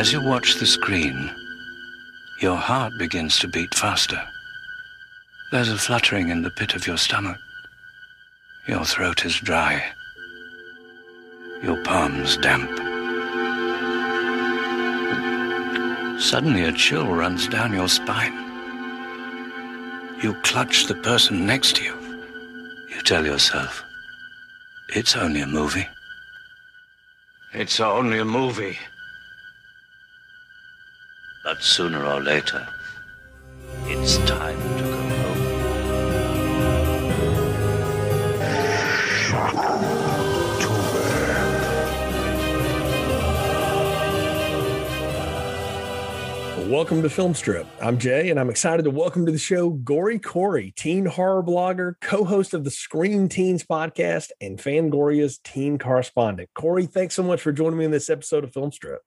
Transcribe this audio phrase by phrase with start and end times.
[0.00, 1.30] As you watch the screen,
[2.40, 4.18] your heart begins to beat faster.
[5.52, 7.36] There's a fluttering in the pit of your stomach.
[8.66, 9.84] Your throat is dry.
[11.62, 12.70] Your palms damp.
[16.18, 18.38] Suddenly a chill runs down your spine.
[20.22, 21.96] You clutch the person next to you.
[22.88, 23.84] You tell yourself,
[24.88, 25.88] it's only a movie.
[27.52, 28.78] It's only a movie.
[31.42, 32.68] But sooner or later,
[33.84, 35.50] it's time to go home.
[46.70, 47.66] Welcome to Filmstrip.
[47.80, 51.94] I'm Jay, and I'm excited to welcome to the show Gory Cory, teen horror blogger,
[52.02, 56.50] co-host of the Scream Teens podcast, and Fangoria's teen correspondent.
[56.54, 59.00] Cory, thanks so much for joining me in this episode of Film Strip.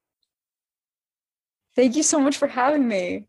[1.75, 3.27] Thank you so much for having me.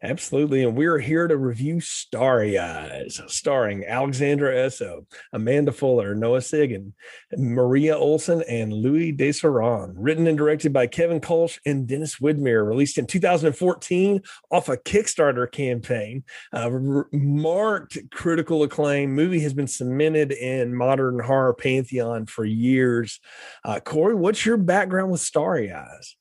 [0.00, 0.62] Absolutely.
[0.62, 6.92] And we're here to review Starry Eyes, starring Alexandra Essoe, Amanda Fuller, Noah Segan,
[7.36, 9.94] Maria Olsen, and Louis Dezseran.
[9.96, 12.64] Written and directed by Kevin Kolsch and Dennis Widmyer.
[12.64, 16.22] Released in 2014 off a Kickstarter campaign.
[16.52, 16.70] Uh,
[17.12, 19.16] marked critical acclaim.
[19.16, 23.18] Movie has been cemented in modern horror pantheon for years.
[23.64, 26.14] Uh, Cory, what's your background with Starry Eyes?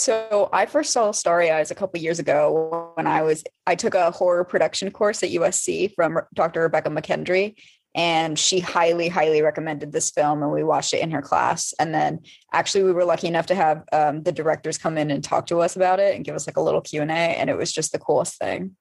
[0.00, 3.94] So I first saw Starry Eyes a couple years ago when I was I took
[3.94, 6.62] a horror production course at USC from Dr.
[6.62, 7.54] Rebekah McKendry
[7.94, 11.92] and she highly highly recommended this film and we watched it in her class and
[11.92, 15.44] then actually we were lucky enough to have um, the directors come in and talk
[15.48, 17.92] to us about it and give us like a little Q&A and it was just
[17.92, 18.76] the coolest thing.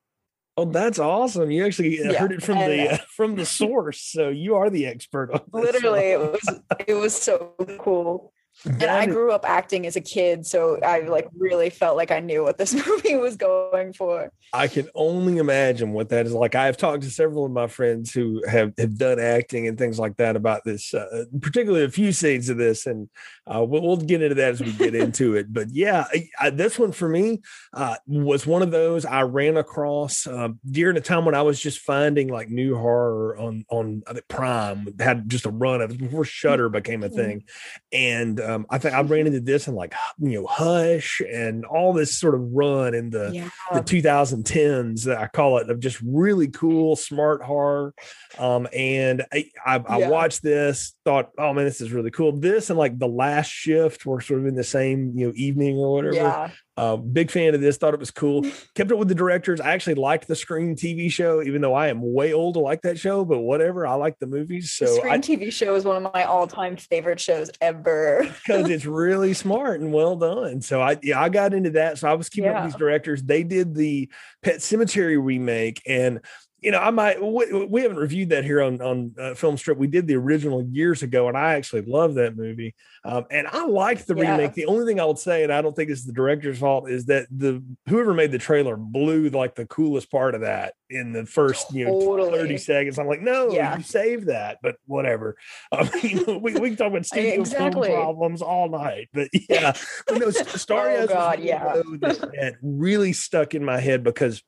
[0.56, 1.52] Oh, that's awesome!
[1.52, 4.56] You actually uh, Yeah, heard it from and, the uh, from the source, so you
[4.56, 5.74] are the expert on this.
[5.74, 8.34] Literally it was it was so cool.
[8.66, 12.20] And I grew up acting as a kid, so I like really felt like I
[12.20, 14.32] knew what this movie was going for.
[14.52, 16.56] I can only imagine what that is like.
[16.56, 20.00] I have talked to several of my friends who have, have done acting and things
[20.00, 23.10] like that about this, uh, particularly a few scenes of this, and
[23.48, 25.54] uh, we'll, we'll get into that as we get into it.
[25.54, 27.42] But yeah, I, I, this one for me
[27.74, 31.60] uh, was one of those I ran across uh, during a time when I was
[31.60, 36.26] just finding like new horror on on Prime had just a run of it before
[36.26, 37.44] Shudder became a thing,
[37.92, 41.94] and um, I think I ran into this and like you know Hush and all
[41.94, 43.50] this sort of run in the Yeah.
[43.72, 47.94] the 2010s that I call it of just really cool, smart horror.
[48.38, 52.32] Um, and I, I, I watched this, thought, oh man, this is really cool.
[52.32, 55.78] This and like the last shift were sort of in the same, you know, evening
[55.78, 56.16] or whatever.
[56.16, 56.50] Yeah.
[56.80, 58.46] Uh, big fan of this, thought it was cool.
[58.76, 59.60] Kept up with the directors.
[59.60, 62.84] I actually liked the Scream TV show, even though I am way old to like
[62.84, 63.86] that show, but whatever.
[63.86, 64.76] I like the movies.
[64.80, 68.24] the So Scream I, TV show is one of my all-time favorite shows ever.
[68.48, 70.62] because it's really smart and well done.
[70.62, 71.98] So I yeah, I got into that.
[71.98, 73.22] So I was keeping up with these directors.
[73.24, 74.10] They did the
[74.42, 76.22] Pet Sematary remake, and
[76.62, 79.78] you know I might we, we haven't reviewed that here on on uh, Film Strip.
[79.78, 82.76] We did the original years ago, and I actually love that movie.
[83.06, 84.32] Um, and I liked the Yeah.
[84.32, 84.54] remake.
[84.54, 87.06] The only thing I would say, and I don't think it's the director's fault, is
[87.06, 91.26] that the whoever made the trailer blew like the coolest part of that in the
[91.26, 92.38] first you know Totally.
[92.40, 93.00] 30 seconds.
[93.00, 93.78] I'm like, no, Yeah.
[93.78, 95.38] you save that, but whatever.
[95.72, 97.90] I mean, we, we can talk about studio film Exactly.
[97.90, 99.74] problems all night, but yeah,
[100.08, 101.82] but no, Starry Oh, Eyes was God, yeah.
[102.02, 104.44] that really stuck in my head because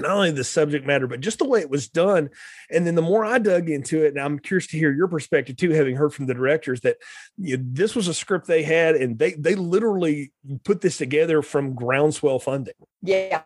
[0.00, 2.30] not only the subject matter, but just the way it was done.
[2.70, 5.56] And then the more I dug into it, and I'm curious to hear your perspective
[5.56, 6.96] too, having heard from the directors that
[7.36, 10.32] you know, this was a script they had, and they they literally
[10.64, 12.74] put this together from groundswell funding.
[13.02, 13.42] Yeah.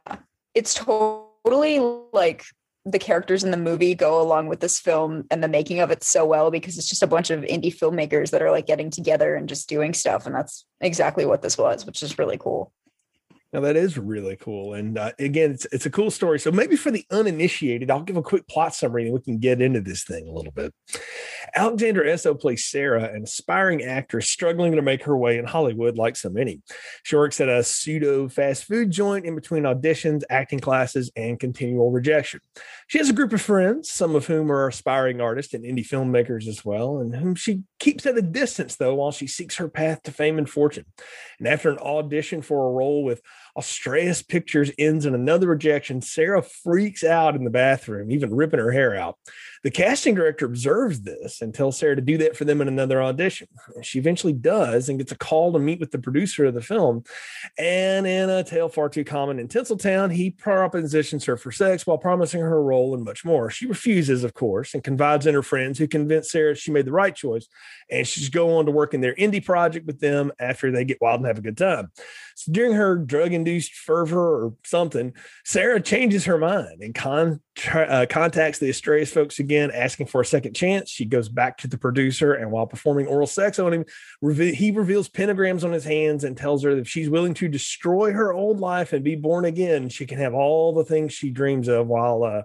[0.54, 1.78] It's totally
[2.12, 2.44] like
[2.86, 6.02] the characters in the movie go along with this film and the making of it
[6.02, 9.34] so well because it's just a bunch of indie filmmakers that are like getting together
[9.34, 12.72] and just doing stuff and that's exactly what this was which is really cool
[13.52, 16.38] Now that is really cool, and uh, again, it's it's a cool story.
[16.38, 19.60] So maybe for the uninitiated, I'll give a quick plot summary, and we can get
[19.60, 20.72] into this thing a little bit.
[21.56, 26.14] Alexandra Essoe plays Sarah, an aspiring actress struggling to make her way in Hollywood, like
[26.14, 26.62] so many.
[27.02, 31.90] She works at a pseudo fast food joint in between auditions, acting classes, and continual
[31.90, 32.38] rejection.
[32.86, 36.46] She has a group of friends, some of whom are aspiring artists and indie filmmakers
[36.46, 40.04] as well, and whom she keeps at a distance though while she seeks her path
[40.04, 40.84] to fame and fortune.
[41.40, 43.20] And after an audition for a role with
[43.56, 46.00] Astraeus Pictures ends in another rejection.
[46.00, 49.18] Sarah freaks out in the bathroom, even ripping her hair out.
[49.62, 53.02] The casting director observes this and tells Sarah to do that for them in another
[53.02, 53.48] audition.
[53.82, 57.04] She eventually does and gets a call to meet with the producer of the film.
[57.58, 61.98] And in a tale far too common in Tinseltown, he propositions her for sex while
[61.98, 63.50] promising her a role and much more.
[63.50, 66.92] She refuses, of course, and confides in her friends who convince Sarah she made the
[66.92, 67.46] right choice
[67.90, 71.02] and she's go on to work in their indie project with them after they get
[71.02, 71.90] wild and have a good time.
[72.34, 75.12] So during her drug induced fervor or something,
[75.44, 80.26] Sarah changes her mind and con- uh, contacts the Astraeus folks again, asking for a
[80.26, 80.90] second chance.
[80.90, 83.84] She goes back to the producer, and while performing oral sex on him,
[84.20, 87.48] reve- he reveals pentagrams on his hands and tells her that if she's willing to
[87.48, 91.30] destroy her old life and be born again, she can have all the things she
[91.30, 92.42] dreams of while uh,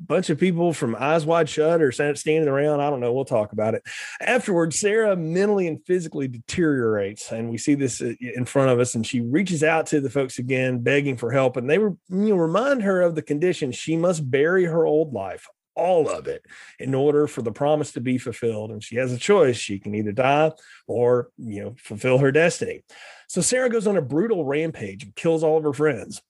[0.00, 2.80] bunch of people from eyes wide shut or standing around.
[2.80, 3.12] I don't know.
[3.12, 3.82] We'll talk about it.
[4.20, 7.30] Afterwards, Sarah mentally and physically deteriorates.
[7.30, 8.94] And we see this uh, in front of us.
[8.94, 11.56] And she reaches out to the folks again, begging for help.
[11.56, 13.72] And they were, you know, remind her of the condition.
[13.72, 16.44] She must bury her old life, all of it,
[16.78, 18.70] in order for the promise to be fulfilled.
[18.70, 19.56] And she has a choice.
[19.56, 20.52] She can either die
[20.86, 22.82] or, you know, fulfill her destiny.
[23.28, 26.22] So Sarah goes on a brutal rampage and kills all of her friends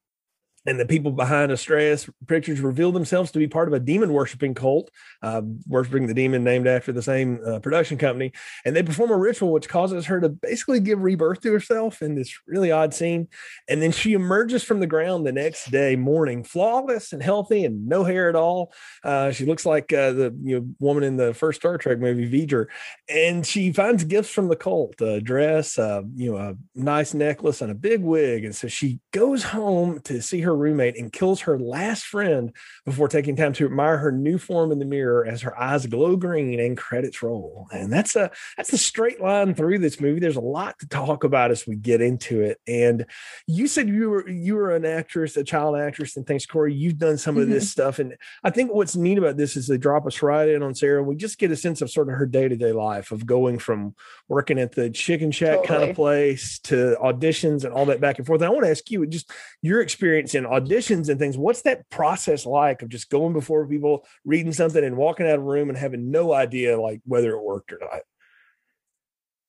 [0.66, 4.54] and the people behind Astraeus Pictures reveal themselves to be part of a demon worshiping
[4.54, 4.90] cult,
[5.22, 8.32] uh, worshiping the demon named after the same uh, production company.
[8.64, 12.14] And they perform a ritual which causes her to basically give rebirth to herself in
[12.14, 13.28] this really odd scene.
[13.68, 17.88] And then she emerges from the ground the next day morning, flawless and healthy and
[17.88, 18.72] no hair at all.
[19.02, 22.30] Uh, she looks like uh, the you know, woman in the first Star Trek movie,
[22.30, 22.66] V'ger.
[23.08, 27.60] And she finds gifts from the cult a dress, uh, you know, a nice necklace,
[27.60, 28.44] and a big wig.
[28.44, 32.52] And so she goes home to see her her roommate and kills her last friend
[32.84, 36.16] before taking time to admire her new form in the mirror as her eyes glow
[36.16, 37.68] green and credits roll.
[37.72, 40.20] And that's a that's a straight line through this movie.
[40.20, 42.58] There's a lot to talk about as we get into it.
[42.66, 43.06] And
[43.46, 46.74] you said you were you were an actress, a child actress, and thanks, Cory.
[46.74, 47.70] You've done some of this mm-hmm.
[47.70, 47.98] stuff.
[47.98, 50.98] And I think what's neat about this is they drop us right in on Sarah,
[50.98, 53.94] and we just get a sense of sort of her day-to-day life of going from
[54.28, 55.68] working at the chicken shack totally.
[55.68, 58.40] kind of place to auditions and all that back and forth.
[58.40, 59.30] And I want to ask you just
[59.62, 64.06] your experience in auditions and things what's that process like of just going before people
[64.24, 67.42] reading something and walking out of a room and having no idea like whether it
[67.42, 68.00] worked or not?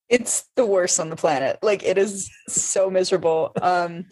[0.09, 1.57] It's the worst on the planet.
[1.61, 3.51] Like it is so miserable.
[3.61, 4.05] Um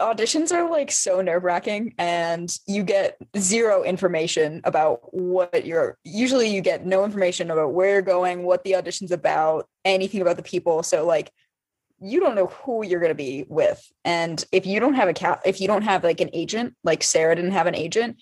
[0.00, 6.60] auditions are like so nerve-wracking and you get zero information about what you're usually you
[6.60, 10.82] get no information about where you're going what the audition's about anything about the people.
[10.82, 11.30] So like
[12.00, 13.84] you don't know who you're going to be with.
[14.04, 17.02] And if you don't have a cat if you don't have like an agent like
[17.02, 18.18] sarah didn't have an agent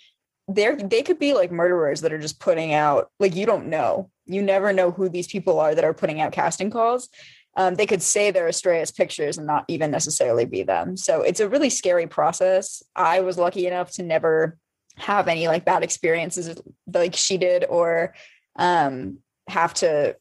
[0.49, 4.11] there they could be like murderers that are just putting out like you don't know.
[4.27, 7.09] You never know who these people are that are putting out casting calls.
[7.57, 10.97] Um, they could say they're Astraeus pictures and not even necessarily be them.
[10.97, 12.83] So it's a really scary process.
[12.95, 14.59] I was lucky enough to never
[14.97, 16.61] have any like bad experiences
[16.93, 18.15] like she did or
[18.57, 19.19] um,
[19.49, 20.17] have to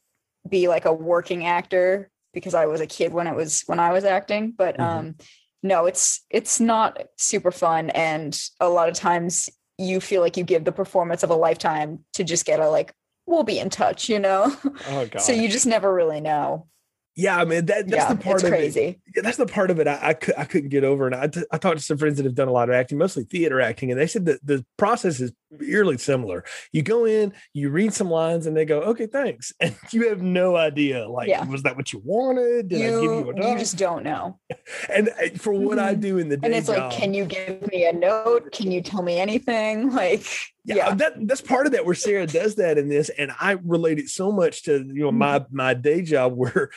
[0.47, 3.91] be like a working actor because I was a kid when it was when I
[3.91, 4.53] was acting.
[4.55, 4.83] But mm-hmm.
[4.83, 5.15] um,
[5.63, 9.49] no, it's it's not super fun, and a lot of times
[9.79, 12.93] you feel like you give the performance of a lifetime to just get a like
[13.25, 14.55] we'll be in touch, you know.
[14.89, 16.67] Oh, so you just never really know.
[17.15, 18.99] Yeah, I mean that, that's yeah, the part of crazy.
[19.15, 19.23] it.
[19.23, 21.05] That's the part of it I, I, could, I couldn't get over.
[21.05, 22.97] And I, t- I talked to some friends that have done a lot of acting,
[22.97, 25.31] mostly theater acting, and they said that the process is
[25.61, 26.43] eerily similar.
[26.71, 30.21] You go in, you read some lines, and they go, "Okay, thanks," and you have
[30.21, 31.07] no idea.
[31.07, 31.45] Like, yeah.
[31.45, 32.69] was that what you wanted?
[32.69, 33.51] Did you, I give you a dog?
[33.51, 34.39] You just don't know.
[34.93, 36.01] and uh, for what I mm-hmm.
[36.01, 38.51] do in the day, and it's job, like, can you give me a note?
[38.51, 39.93] Can you tell me anything?
[40.05, 40.27] Like,
[40.65, 43.51] yeah, yeah, that that's part of that where Sarah does that in this, and I
[43.63, 45.55] relate it so much to you know my mm-hmm.
[45.55, 46.69] my day job where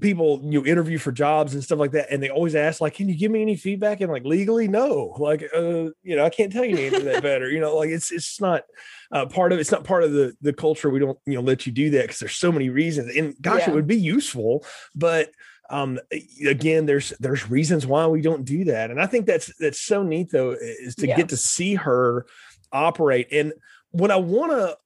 [0.00, 2.94] people you know, interview for jobs and stuff like that, and they always ask like,
[2.94, 6.30] "Can you give me any feedback?" And like legally, no, like uh, you know, I
[6.30, 7.50] can't tell you anything that better.
[7.50, 8.62] You know, like it's it's not
[9.10, 10.90] uh, part of it's not part of the the culture.
[10.90, 13.16] We don't you know let you do that because there's so many reasons.
[13.16, 13.70] And gosh, yeah.
[13.70, 15.30] it would be useful, but
[15.68, 15.98] um
[16.46, 20.04] again there's there's reasons why we don't do that and i think that's that's so
[20.04, 21.16] neat though is to yeah.
[21.16, 22.24] get to see her
[22.72, 23.28] operate.
[23.32, 23.52] And
[23.90, 24.76] what I want to,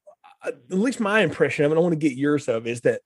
[0.45, 3.03] at least my impression of it, I want to get yours of is that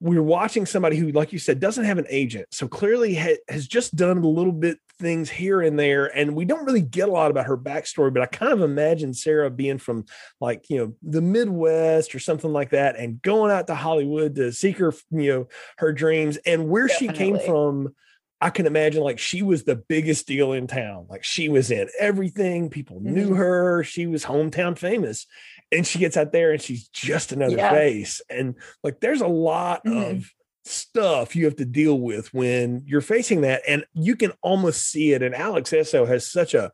[0.00, 2.48] we're watching somebody who, like you said, doesn't have an agent.
[2.52, 6.06] So clearly ha- has just done a little bit things here and there.
[6.06, 9.14] And we don't really get a lot about her backstory, but I kind of imagine
[9.14, 10.04] Sarah being from
[10.40, 14.52] like, you know, the Midwest or something like that and going out to Hollywood to
[14.52, 17.14] seek her, you know, her dreams and where Definitely.
[17.16, 17.94] she came from
[18.40, 21.06] I can imagine like she was the biggest deal in town.
[21.08, 22.70] Like she was in everything.
[22.70, 23.14] People mm-hmm.
[23.14, 23.82] knew her.
[23.82, 25.26] She was hometown famous.
[25.70, 27.70] And she gets out there and she's just another yeah.
[27.70, 28.20] face.
[28.30, 30.16] And like there's a lot mm-hmm.
[30.16, 30.30] of
[30.64, 33.62] stuff you have to deal with when you're facing that.
[33.68, 35.22] And you can almost see it.
[35.22, 36.72] And Alex Essoe has such a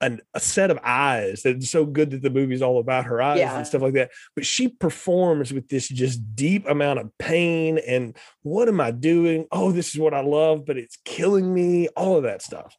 [0.00, 3.38] an, a set of eyes that's so good that the movie's all about her eyes
[3.38, 3.56] Yeah.
[3.56, 4.10] and stuff like that.
[4.34, 9.46] But she performs with this just deep amount of pain and what am I doing?
[9.50, 11.88] Oh, this is what I love, but it's killing me.
[11.88, 12.76] All of that stuff.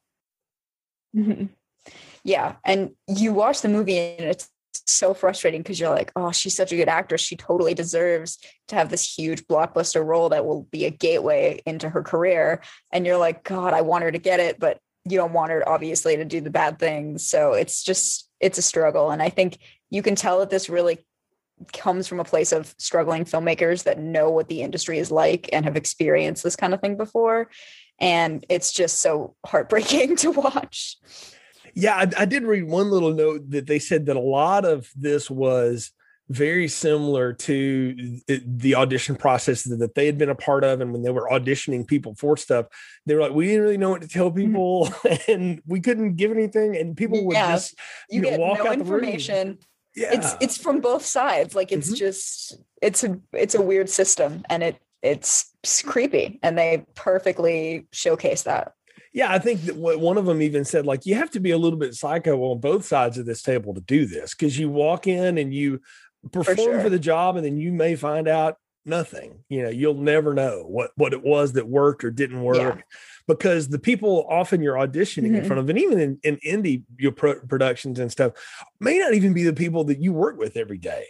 [1.16, 1.50] Mhm.
[2.24, 2.56] Yeah.
[2.64, 4.50] And you watch the movie and it's
[4.90, 7.22] so frustrating because you're like, oh, she's such a good actress.
[7.22, 11.90] She totally deserves to have this huge blockbuster role that will be a gateway into
[11.90, 12.62] her career.
[12.92, 15.68] And you're like, God, I want her to get it, but you don't want her
[15.68, 17.28] obviously to do the bad things.
[17.28, 19.12] So it's just, it's a struggle.
[19.12, 19.58] And I think
[19.90, 21.00] you can tell that this really
[21.74, 25.66] comes from a place of struggling filmmakers that know what the industry is like and
[25.66, 27.50] have experienced this kind of thing before.
[28.00, 30.98] And it's just so heartbreaking to watch.
[31.80, 34.90] Yeah, I, I did read one little note that they said that a lot of
[34.96, 35.92] this was
[36.30, 40.82] very similar to the- audition process that they had been a part of.
[40.82, 42.66] And when they were auditioning people for stuff,
[43.06, 44.90] they were like, we didn't really know what to tell people
[45.28, 46.76] and we couldn't give anything.
[46.76, 47.54] And people would Yeah.
[47.54, 47.76] just,
[48.10, 49.04] you, you know, get walk no out the room.
[49.06, 49.60] information
[49.96, 50.10] yeah.
[50.14, 51.98] it's it's from both sides like it's Mhm.
[51.98, 55.54] just it's a it's a weird system and it it's
[55.86, 58.74] creepy and they perfectly showcase that
[59.14, 61.58] Yeah, I think that one of them even said, like, you have to be a
[61.58, 65.08] little bit psycho on both sides of this table to do this because you walk
[65.08, 65.82] in and you
[66.32, 66.90] perform for, sure.
[66.90, 69.44] the job, and then you may find out nothing.
[69.50, 72.82] You know, you'll never know what what it was that worked or didn't work Yeah.
[73.28, 75.48] because the people often you're auditioning in Mhm.
[75.48, 78.34] front of, and even in, in indie your pro- productions and stuff,
[78.80, 81.06] may not even be the people that you work with every day.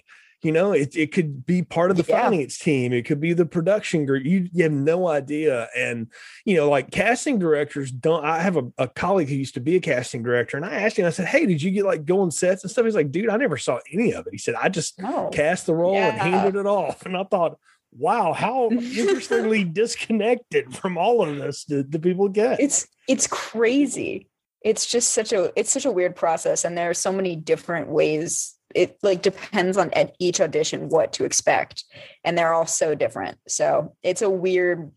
[0.47, 2.21] You know, it, it could be part of the Yeah.
[2.21, 2.93] finance team.
[2.93, 4.23] It could be the production group.
[4.23, 5.67] You, you have no idea.
[5.75, 6.07] And
[6.45, 8.23] you know, like casting directors don't.
[8.23, 10.97] I have a, a colleague who used to be a casting director, and I asked
[10.97, 12.85] him, I said, Hey, did you get like go on sets and stuff?
[12.85, 14.31] He's like, Dude, I never saw any of it.
[14.31, 14.97] He said, I just
[15.33, 17.05] cast the role and handed it off.
[17.05, 17.59] And I thought,
[17.91, 22.61] Wow, how interestingly disconnected from all of this did the people get?
[22.61, 24.29] it's it's crazy
[24.61, 27.89] it's just such a it's such a weird process and there are so many different
[27.89, 31.83] ways it like depends on at each audition what to expect
[32.23, 33.37] and they're all so different.
[33.47, 34.91] So it's a weird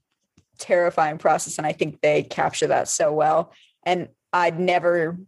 [0.58, 3.52] terrifying process and i think they capture that so well.
[3.84, 5.18] And i'd never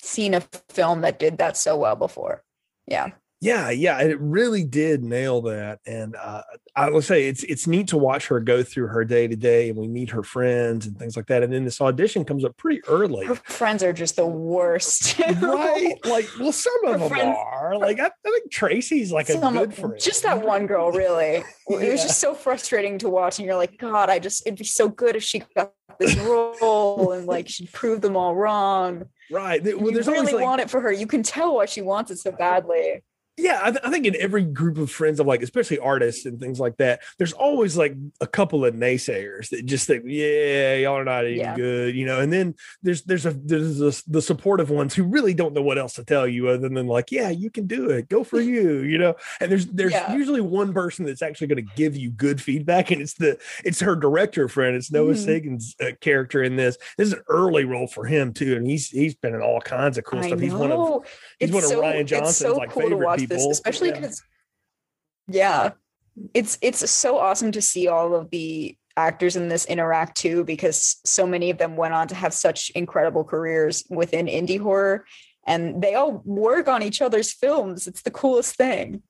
[0.00, 2.42] seen a film that did that so well before.
[2.86, 5.80] Yeah Yeah, yeah, it really did nail that.
[5.84, 6.42] And uh,
[6.76, 9.68] I will say it's it's neat to watch her go through her day to day,
[9.68, 11.42] and we meet her friends and things like that.
[11.42, 15.94] And then this audition comes up pretty early, her friends are just the worst right?
[16.04, 17.76] Like, well, some of Her them friends- are.
[17.78, 19.98] Like, I, I think Tracy's like a good friend.
[19.98, 23.78] just that one girl really it was just so frustrating to watch and you're like
[23.78, 27.72] god i just it'd be so good if she got this role and like she'd
[27.72, 29.62] prove them all wrong right?
[29.64, 32.10] Well, you there's really like, want it for her you can tell why she wants
[32.10, 33.02] it so badly
[33.38, 36.38] yeah, I, th- I think in every group of friends of like, especially artists and
[36.38, 40.98] things like that, there's always like a couple of naysayers that just think, yeah, y'all
[40.98, 41.56] are not any Yeah.
[41.56, 42.20] good, you know.
[42.20, 45.78] And then there's there's a there's a, the supportive ones who really don't know what
[45.78, 48.80] else to tell you other than like, yeah, you can do it, go for you,
[48.82, 49.14] you know.
[49.40, 50.12] And there's there's Yeah.
[50.14, 53.80] usually one person that's actually going to give you good feedback, and it's the it's
[53.80, 55.26] her director friend, it's Noah Mhm.
[55.26, 56.76] Segan's uh, character in this.
[56.98, 59.96] This is an early role for him too, and he's he's been in all kinds
[59.96, 60.38] of cool i stuff.
[60.38, 61.04] know He's one of
[61.38, 63.31] he's it's one of so Rian Johnson's so like cool favorite people.
[63.32, 63.94] This especially Yeah.
[63.94, 64.22] because
[65.28, 65.70] yeah.
[66.34, 71.00] It's it's so awesome to see all of the actors in this interact too because
[71.06, 75.06] so many of them went on to have such incredible careers within indie horror
[75.46, 77.86] and they all work on each other's films.
[77.86, 79.02] It's the coolest thing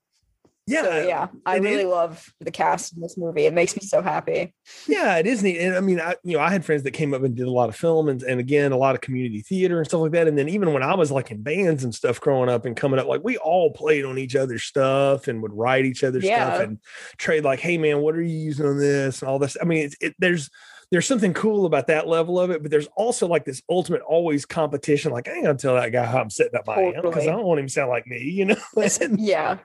[0.73, 3.77] yeah, so yeah i and it- really love the cast in this movie it makes
[3.77, 4.53] me so happy
[4.87, 5.59] yeah, it is neat.
[5.59, 7.51] And I mean, I you know, I had friends that came up and did a
[7.51, 10.29] lot of film and, and again, a lot of community theater and stuff like that.
[10.29, 12.99] And then even when I was like in bands and stuff growing up and coming
[13.01, 16.49] up, like we all played on each other's stuff and would write each other's Yeah.
[16.55, 16.79] stuff and
[17.17, 19.57] trade like, hey man, what are you using on this and all this.
[19.61, 20.49] I mean, it's it, there's
[20.91, 24.45] there's something cool about that level of it, but there's also like this ultimate always
[24.45, 25.11] competition.
[25.11, 27.31] Like, I ain't gonna tell that guy how I'm setting up my amp because I
[27.33, 28.57] don't want him to sound like me, you know.
[29.19, 29.59] Yeah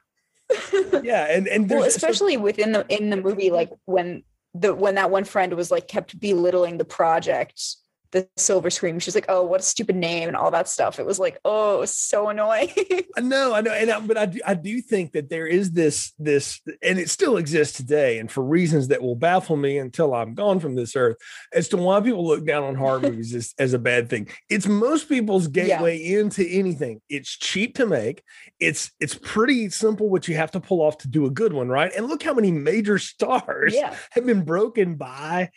[1.03, 4.23] yeah, and and well especially within the in the movie like when
[4.53, 7.75] the when that one friend was like kept belittling the project
[8.11, 11.05] the silver screen she's like oh what a stupid name and all that stuff it
[11.05, 12.69] was like oh it was so annoying
[13.17, 15.71] I know, I know, and I, but I do, I do think that there is
[15.71, 20.13] this this, and it still exists today, and for reasons that will baffle me until
[20.13, 21.17] I'm gone from this earth,
[21.51, 24.27] as to why people look down on horror movies as, as a bad thing.
[24.51, 27.01] It's most people's gateway into anything.
[27.09, 28.21] It's cheap to make.
[28.59, 31.69] It's it's pretty simple what you have to pull off to do a good one,
[31.69, 31.91] right?
[31.95, 35.49] And look how many major stars yeah have been broken by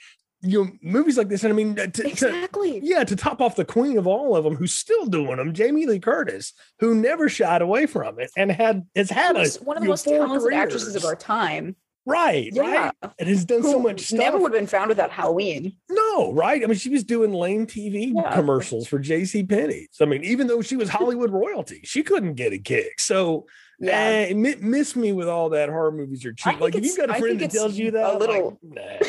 [0.42, 1.44] you know movies like this.
[1.44, 4.44] And I mean, to, to, exactly yeah, to top off the queen of all of
[4.44, 8.50] them, who's still doing them, Jamie Lee Curtis, who never shied away from it and
[8.50, 12.90] had has had a one of the most talented actresses of our time Right, Yeah.
[13.02, 13.12] right.
[13.18, 14.18] And has done so much stuff.
[14.18, 15.76] Never would have been found without Halloween.
[15.90, 16.62] No, right?
[16.64, 18.34] I mean, she was doing lame TV Yeah.
[18.34, 19.44] commercials for J.C.
[19.44, 19.90] Penney's.
[20.00, 23.46] I mean, even though she was Hollywood royalty, she couldn't get a kick So,
[23.78, 24.26] Yeah.
[24.30, 26.58] eh, miss me with all that horror movies are cheap.
[26.58, 29.04] Like, if you've got a friend that tells you that, a little- like,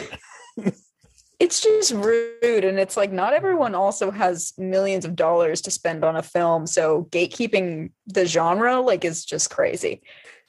[0.58, 0.72] nah.
[1.42, 6.04] it's just rude and it's like not everyone also has millions of dollars to spend
[6.04, 10.02] on a film so gatekeeping the genre like is just crazy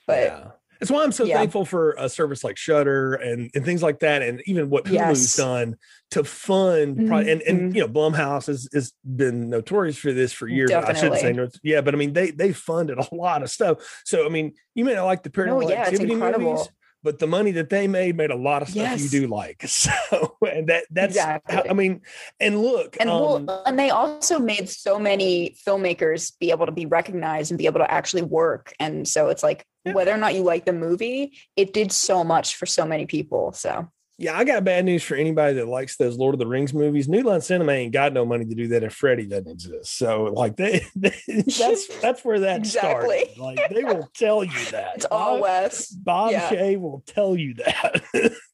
[0.06, 0.44] but yeah.
[0.80, 1.36] That's why I'm so Yeah.
[1.38, 5.22] thankful for a service like Shudder and, and things like that, and even what Hulu's
[5.22, 5.36] Yes.
[5.36, 5.76] done
[6.10, 7.06] to fund.
[7.06, 7.74] pro- and and Mhm.
[7.76, 10.70] you know, Blumhouse has, has been notorious for this for years.
[10.70, 10.94] Definitely.
[10.96, 14.02] I shouldn't say no, yeah, but I mean they they funded a lot of stuff.
[14.04, 16.50] So I mean, you may not like the paranormal yeah, it's activity incredible.
[16.54, 16.68] movies,
[17.02, 19.64] but the money that they made made a lot of stuff you do like.
[19.68, 21.70] So and that that's how, Exactly.
[21.70, 22.02] I mean,
[22.38, 26.72] and look, and um, well, and they also made so many filmmakers be able to
[26.72, 29.94] be recognized and be able to actually work and so it's like Yeah.
[29.94, 33.52] whether or not you like the movie it did so much for so many people
[33.52, 33.88] so
[34.22, 37.08] Yeah, I got bad news for anybody that likes those Lord of the Rings movies.
[37.08, 39.98] New Line Cinema ain't got no money to do that if Freddy doesn't exist.
[39.98, 41.12] So, like, they, they
[41.58, 43.24] that's that's where that Exactly.
[43.34, 43.38] started.
[43.38, 44.92] Like, they will tell you that.
[44.94, 46.48] it's all Bob, wes Bob yeah.
[46.48, 48.00] Shaye will tell you that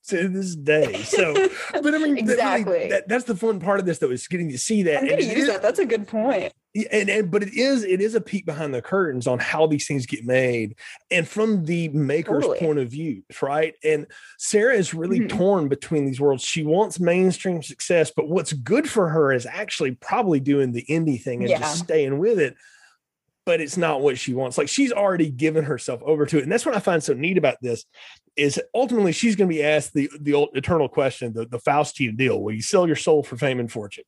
[0.09, 1.03] to this day.
[1.03, 1.35] So,
[1.75, 2.89] but I mean, that really- Exactly.
[2.89, 5.03] that- that's the fun part of this, though, is getting to see that.
[5.03, 7.83] i'm gonna it use is- that that's a good point and, and but it is
[7.83, 10.77] it is a peek behind the curtains on how these things get made
[11.11, 12.59] and from the maker's Totally.
[12.59, 14.07] point of view right and
[14.39, 15.29] sarah is really Mhm.
[15.31, 19.93] torn between these worlds she wants mainstream success but what's good for her is actually
[19.93, 21.59] probably doing the indie thing and Yeah.
[21.59, 22.55] just staying with it
[23.47, 26.53] but it's not what she wants like she's already given herself over to it and
[26.53, 27.87] that's what i find so neat about this
[28.37, 32.15] is ultimately she's going to be asked the the old eternal question the, the faustian
[32.17, 34.05] deal will you sell your soul for fame and fortune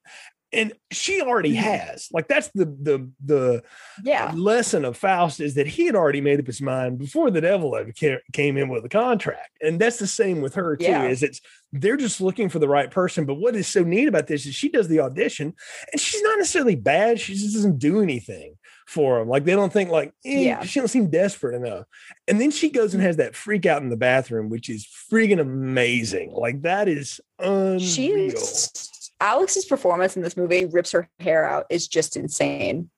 [0.52, 1.56] and she already Mhm.
[1.62, 3.62] has like that's the the the
[4.02, 7.40] yeah lesson of faust is that he had already made up his mind before the
[7.40, 7.92] devil ever
[8.32, 11.04] came in with a contract and that's the same with her too Yeah.
[11.04, 11.40] is it's
[11.72, 14.54] they're just looking for the right person but what is so neat about this is
[14.54, 15.54] she does the audition
[15.92, 18.54] and she's not necessarily bad she just doesn't do anything
[18.88, 20.64] for them like they don't think like eh, Yeah.
[20.64, 21.86] she don't seem desperate enough
[22.26, 25.38] and then she goes and has that freak out in the bathroom which is freaking
[25.40, 28.88] amazing like that is unreal She's
[29.20, 32.90] Alex's performance in this movie rips her hair out is just insane.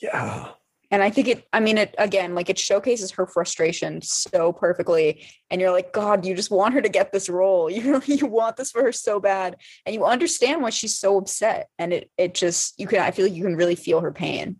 [0.00, 0.48] yeah
[0.92, 5.24] And I think it, I mean, it again, like it showcases her frustration so perfectly.
[5.48, 7.70] And you're like, God, you just want her to get this role.
[7.76, 9.56] You you want this for her so bad.
[9.86, 11.68] And you understand why she's so upset.
[11.78, 14.56] And it it just you can I feel like you can really feel her pain.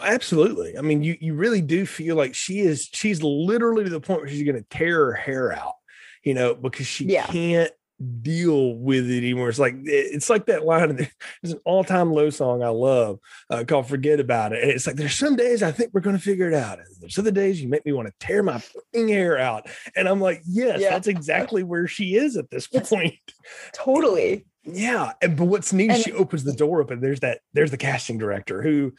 [0.00, 0.76] Absolutely.
[0.78, 4.20] I mean, you you really do feel like she is she's literally to the point
[4.20, 5.74] where she's going to tear her hair out,
[6.24, 7.26] you know, because she Yeah.
[7.26, 7.72] can't
[8.22, 9.48] deal with it anymore.
[9.48, 10.96] It's like it's like that line.
[11.42, 13.18] There's an all time low song I love
[13.50, 16.16] uh, called "Forget About It," and it's like there's some days I think we're going
[16.16, 18.58] to figure it out, and there's other days you make me want to tear my
[18.58, 20.90] fucking hair out, and I'm like, yes, Yeah.
[20.90, 23.14] that's exactly where she is at this point.
[23.72, 24.46] Totally.
[24.64, 27.00] Yeah, and but what's neat, And- she opens the door open.
[27.00, 27.40] There's that.
[27.54, 28.92] There's the casting director who,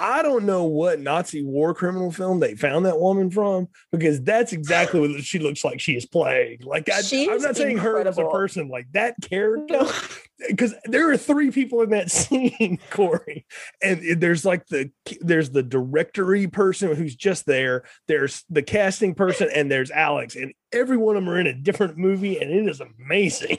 [0.00, 4.52] I don't know what Nazi war criminal film they found that woman from because that's
[4.52, 5.80] exactly what she looks like.
[5.80, 6.60] She is playing.
[6.62, 9.90] Like I, I'm is not saying her as a person, like that character, No.
[10.48, 13.44] because there are three people in that scene, Cory,
[13.82, 17.82] and there's like the there's the directory person who's just there.
[18.06, 21.54] There's the casting person, and there's Alex, and every one of them are in a
[21.54, 23.58] different movie, and it is amazing.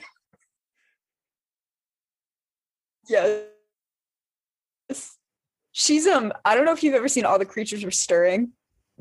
[3.10, 3.49] Yes.
[5.80, 8.52] She's um I don't know if you've ever seen All the Creatures Were Stirring,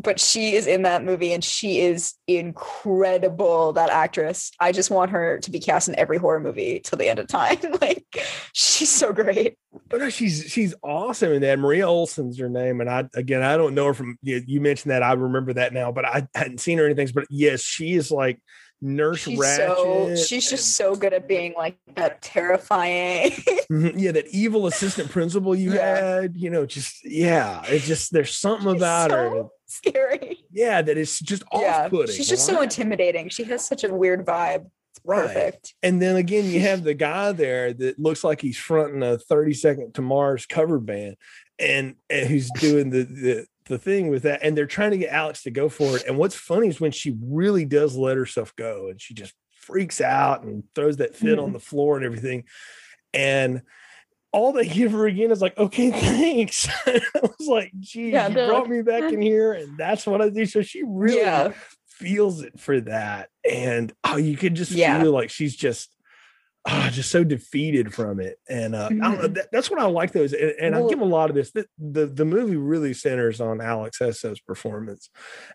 [0.01, 4.53] but she is in that movie and she is incredible, that actress.
[4.61, 7.27] I just want her to be cast in every horror movie till the end of
[7.27, 7.59] time.
[7.81, 8.07] like
[8.53, 9.57] she's so great.
[9.89, 11.59] But no, she's she's awesome in that.
[11.59, 14.93] Maria Olsen's her name, and I again I don't know her from you, you mentioned
[14.93, 17.09] that I remember that now, but I hadn't seen her anything.
[17.13, 18.41] But yes, she is like
[18.81, 19.57] Nurse She's Ratched.
[19.77, 23.33] so she's just so good at being like that terrifying.
[23.71, 26.21] Mhm, yeah, that evil assistant principal you Yeah.
[26.21, 26.37] had.
[26.37, 29.45] You know, just yeah, it's just there's something She's about her.
[29.67, 30.39] scary.
[30.51, 31.85] Yeah, that is just Yeah.
[31.85, 32.15] off-putting.
[32.17, 33.29] She's just so intimidating.
[33.29, 34.71] She has such a weird vibe.
[34.95, 35.27] It's Right.
[35.27, 35.75] perfect.
[35.83, 39.53] And then again, you have the guy there that looks like he's fronting a 30
[39.53, 41.17] second to Mars cover band
[41.59, 44.41] and, and who's doing the, the the thing with that.
[44.43, 46.05] And they're trying to get Alex to go for it.
[46.07, 50.01] And what's funny is when she really does let herself go and she just freaks
[50.01, 51.53] out and throws that fit on Mhm.
[51.53, 52.45] the floor and everything.
[53.15, 53.63] And
[54.33, 56.69] all they give her again is like, okay, thanks.
[56.87, 60.29] I was like, geez, Yeah, you brought me back in here, and that's what I
[60.31, 60.45] do.
[60.47, 61.53] So she really Yeah.
[61.87, 63.31] feels it for that.
[63.51, 65.01] And oh, you could just Yeah.
[65.01, 65.91] feel like she's just
[66.67, 68.39] oh, just so defeated from it.
[68.49, 69.33] And uh, mm-hmm.
[69.35, 70.33] that, that's what I like those.
[70.33, 71.51] And, and well, I give a lot of this.
[71.51, 75.11] The, the, the movie really centers on Alex Essoe's performance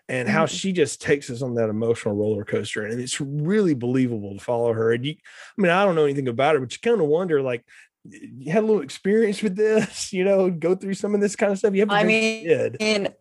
[0.07, 0.37] and mm-hmm.
[0.37, 2.85] how she just takes us on that emotional roller coaster.
[2.85, 4.91] And it's really believable to follow her.
[4.91, 5.15] And you,
[5.57, 7.65] I mean, I don't know anything about her, but you kind of wonder, like,
[8.05, 11.51] you had a little experience with this, you know, go through some of this kind
[11.51, 11.73] of stuff.
[11.73, 12.77] You have I mean, kid.
[12.79, 13.13] and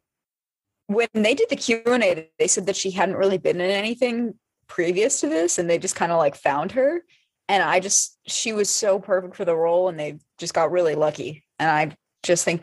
[0.86, 3.70] when they did the Q and A, they said that she hadn't really been in
[3.70, 4.34] anything
[4.66, 7.02] previous to this, and they just kind of like found her
[7.48, 10.94] and I just she was so perfect for the role and they just got really
[10.94, 11.44] lucky.
[11.59, 12.62] And I just think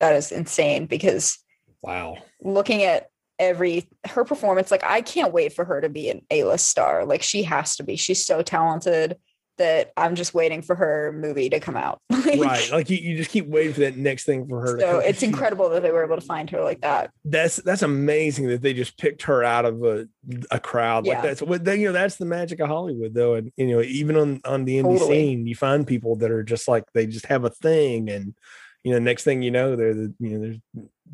[0.00, 1.38] that is insane because
[1.82, 2.16] wow.
[2.42, 3.06] Looking at
[3.38, 7.04] every her performance like I can't wait for her to be an A-list star.
[7.04, 7.96] Like she has to be.
[7.96, 9.16] She's so talented
[9.60, 12.00] that I'm just waiting for her movie to come out.
[12.10, 12.70] right.
[12.72, 14.80] Like you, you just keep waiting for that next thing for her.
[14.80, 17.10] So it's incredible that they were able to find her like that.
[17.26, 20.08] That's that's amazing that they just picked her out of a,
[20.50, 21.12] a crowd yeah.
[21.12, 21.38] like that.
[21.38, 23.34] So what you know, that's the magic of Hollywood though.
[23.34, 25.14] And you know, even on on the indie totally.
[25.14, 28.34] scene, you find people that are just like they just have a thing and
[28.82, 30.58] you know, next thing you know, they're the you know, there's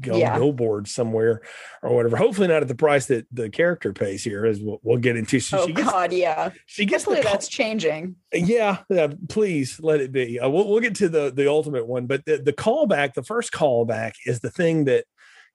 [0.00, 0.36] go yeah.
[0.36, 1.42] billboard somewhere
[1.82, 2.16] or whatever.
[2.16, 5.40] Hopefully not at the price that the character pays here, as we'll, we'll get into.
[5.40, 6.50] So oh she gets, God, yeah.
[6.66, 8.16] She gets Hopefully that's changing.
[8.32, 10.38] Yeah, yeah, please let it be.
[10.38, 13.52] Uh, we'll, we'll get to the the ultimate one, but the, the callback, the first
[13.52, 15.04] callback, is the thing that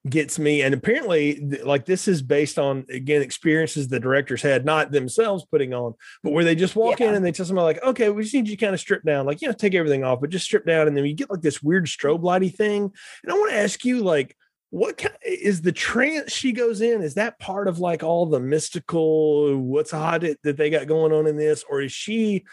[0.10, 4.92] gets me and apparently like this is based on again experiences the directors had not
[4.92, 7.10] themselves putting on but where they just walk yeah.
[7.10, 9.28] in and they tell somebody like okay we just need you kind of strip down
[9.28, 11.42] like you know take everything off but just strip down and then you get like
[11.42, 14.36] this weird strobe lighty thing and i want to ask you like
[14.72, 18.40] what kind, is the trance she goes in is that part of like all the
[18.40, 22.44] mystical what's hot that they got going on in this or is she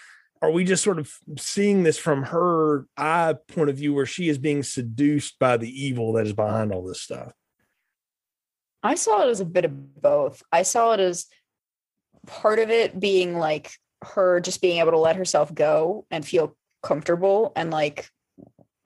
[0.43, 4.29] are we just sort of seeing this from her eye point of view where she
[4.29, 7.33] is being seduced by the evil that is behind all this stuff
[8.83, 10.43] i saw it as a bit of both.
[10.53, 11.27] I saw it as
[12.27, 16.57] part of it being like her just being able to let herself go and feel
[16.83, 18.09] comfortable and like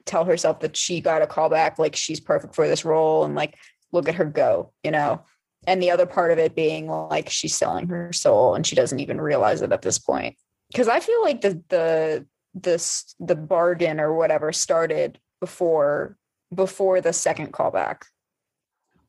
[0.06, 3.34] tell herself that she got a call back like she's perfect for this role and
[3.34, 3.56] like
[3.92, 5.22] look at her go you know?
[5.66, 8.98] And the other part of it being like she's selling her soul and she doesn't
[8.98, 10.36] even realize it at this point.
[10.70, 16.16] Because I feel like the the this the bargain or whatever started before
[16.52, 18.02] before the second callback.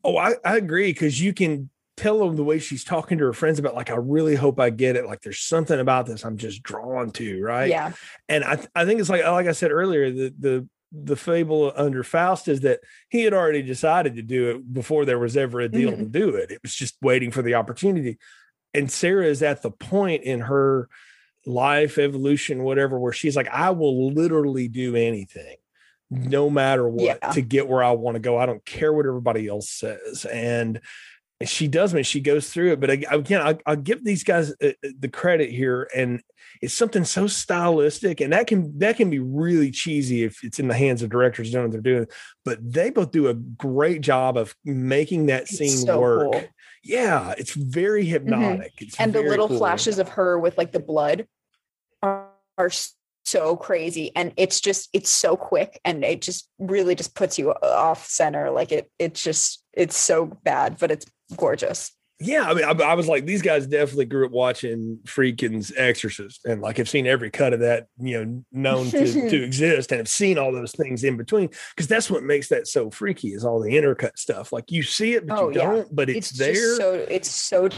[0.03, 3.33] Oh, I, I agree because you can tell them the way she's talking to her
[3.33, 5.05] friends about like I really hope I get it.
[5.05, 7.69] Like there's something about this I'm just drawn to, right?
[7.69, 7.93] Yeah.
[8.27, 12.03] And I I think it's like like I said earlier, the the the fable under
[12.03, 15.69] Faust is that he had already decided to do it before there was ever a
[15.69, 16.03] deal mm-hmm.
[16.03, 16.51] to do it.
[16.51, 18.19] It was just waiting for the opportunity.
[18.75, 20.89] And Sarah is at the point in her
[21.45, 25.55] life evolution whatever where she's like i will literally do anything
[26.09, 27.31] no matter what yeah.
[27.31, 30.79] to get where i want to go i don't care what everybody else says and
[31.43, 34.67] she does mean she goes through it but again I, i'll give these guys uh,
[34.67, 36.21] uh, the credit here and
[36.61, 40.67] it's something so stylistic and that can that can be really cheesy if it's in
[40.67, 42.07] the hands of directors doing what they're doing
[42.45, 46.43] but they both do a great job of making that scene so work cool
[46.83, 48.11] yeah, it's very mm-hmm.
[48.11, 48.75] hypnotic.
[48.75, 48.85] Mm-hmm.
[48.85, 49.57] It's and the little cool.
[49.57, 51.25] flashes of her with like the blood
[52.01, 52.91] are, are so
[53.59, 57.57] crazy and it's just it's so quick and it just really just puts you uh,
[57.63, 61.05] off center like it it's just it's so bad but it's
[61.35, 65.73] gorgeous yeah, I mean, I, I, was like, these guys definitely grew up watching Friedkin's
[65.75, 69.91] Exorcist, and like I've seen every cut of that, you know, known to, to exist,
[69.91, 71.49] and have seen all those things in between.
[71.75, 74.53] Because that's what makes that so freaky is all the intercut stuff.
[74.53, 75.65] Like you see it, but oh, you yeah.
[75.65, 75.93] don't.
[75.95, 76.75] But it's, it's there.
[76.77, 77.69] So it's so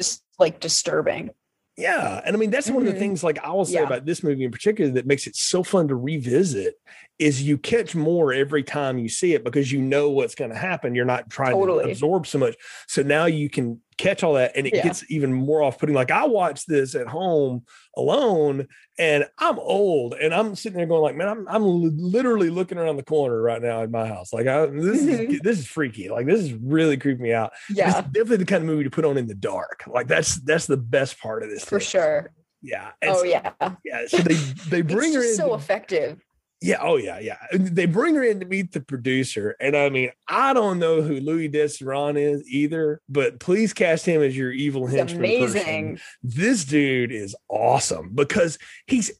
[0.00, 1.30] just like disturbing.
[1.76, 2.20] Yeah.
[2.24, 2.76] And I mean, that's mm-hmm.
[2.76, 3.00] one of the mm-hmm.
[3.00, 3.82] things like I will say yeah.
[3.82, 6.74] about this movie in particular that makes it so fun to revisit
[7.18, 10.56] is you catch more every time you see it because you know what's going to
[10.56, 10.94] happen.
[10.94, 11.84] You're not trying totally.
[11.84, 12.56] to absorb so much.
[12.86, 14.82] So now you can catch all that and it yeah.
[14.82, 15.94] gets even more off putting.
[15.94, 17.64] Like I watch this at home
[17.96, 18.66] alone
[18.98, 21.64] and I'm old and I'm sitting there going like, man, I'm, I'm
[21.98, 24.32] literally looking around the corner right now in my house.
[24.32, 25.32] Like I, this mm-hmm.
[25.32, 26.08] is, this is freaky.
[26.08, 27.52] Like this is really creeping me out.
[27.70, 27.98] Yeah.
[27.98, 29.84] It's definitely the kind of movie to put on in the dark.
[29.86, 31.64] Like that's, that's the best part of this.
[31.64, 31.88] For thing.
[31.88, 32.32] sure.
[32.62, 32.90] Yeah.
[33.02, 33.52] And oh so, yeah.
[33.84, 34.06] Yeah.
[34.06, 34.34] So they,
[34.68, 35.34] they bring her in.
[35.34, 36.20] So effective.
[36.64, 37.36] Yeah, oh yeah, yeah.
[37.52, 41.20] They bring her in to meet the producer, and I mean, I don't know who
[41.20, 45.18] Louis Dezseran is either, but please cast him as your evil henchman.
[45.18, 45.96] Amazing.
[45.96, 46.00] Person.
[46.22, 49.12] This dude is awesome because he's.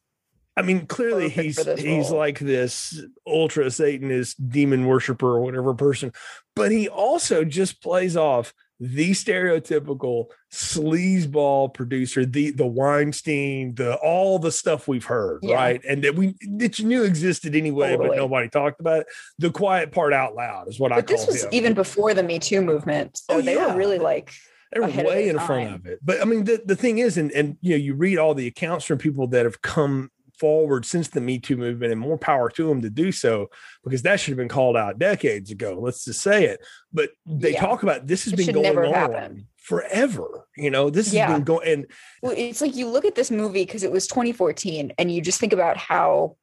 [0.56, 2.18] I mean, clearly Perfect he's he's role.
[2.18, 6.12] like this ultra Satanist demon worshiper or whatever person,
[6.56, 14.38] but he also just plays off the stereotypical sleazeball producer, the the Weinstein, the all
[14.38, 15.54] the stuff we've heard, yeah.
[15.54, 15.84] right?
[15.88, 18.08] And that we that you knew existed anyway, totally.
[18.10, 19.06] but nobody talked about it.
[19.38, 21.00] The quiet part out loud is what but I.
[21.02, 21.50] But this was him.
[21.52, 23.72] even before the Me Too movement, so oh, they yeah.
[23.72, 24.32] were really like
[24.72, 26.00] they were way in front of it.
[26.02, 28.46] But I mean, the, the thing is, and and you know, you read all the
[28.46, 32.50] accounts from people that have come forward since the Me Too movement, and more power
[32.50, 33.48] to them to do so
[33.82, 35.78] because that should have been called out decades ago.
[35.80, 36.60] Let's just say it.
[36.92, 37.60] But they yeah.
[37.60, 39.48] talk about this has it been going on happen.
[39.56, 40.46] forever.
[40.56, 41.68] You know, this has been going.
[41.68, 41.86] And
[42.22, 45.40] well, it's like you look at this movie because it was 2014, and you just
[45.40, 46.36] think about how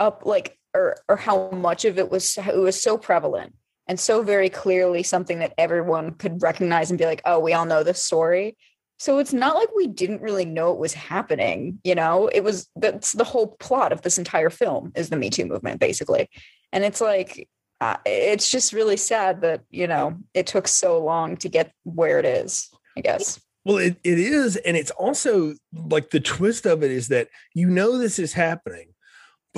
[0.00, 3.54] up like or or how much of it was it was so prevalent
[3.88, 7.64] and so very clearly something that everyone could recognize and be like, oh, we all
[7.64, 8.56] know this story.
[8.98, 11.78] So it's not like we didn't really know it was happening.
[11.84, 15.30] You know, it was that's the whole plot of this entire film is the Me
[15.30, 16.28] Too movement, basically.
[16.72, 17.48] And it's like,
[17.80, 22.18] uh, it's just really sad that, you know, it took so long to get where
[22.18, 23.40] it is, I guess.
[23.64, 24.56] Well, it, it is.
[24.56, 28.94] And it's also like the twist of it is that you know this is happening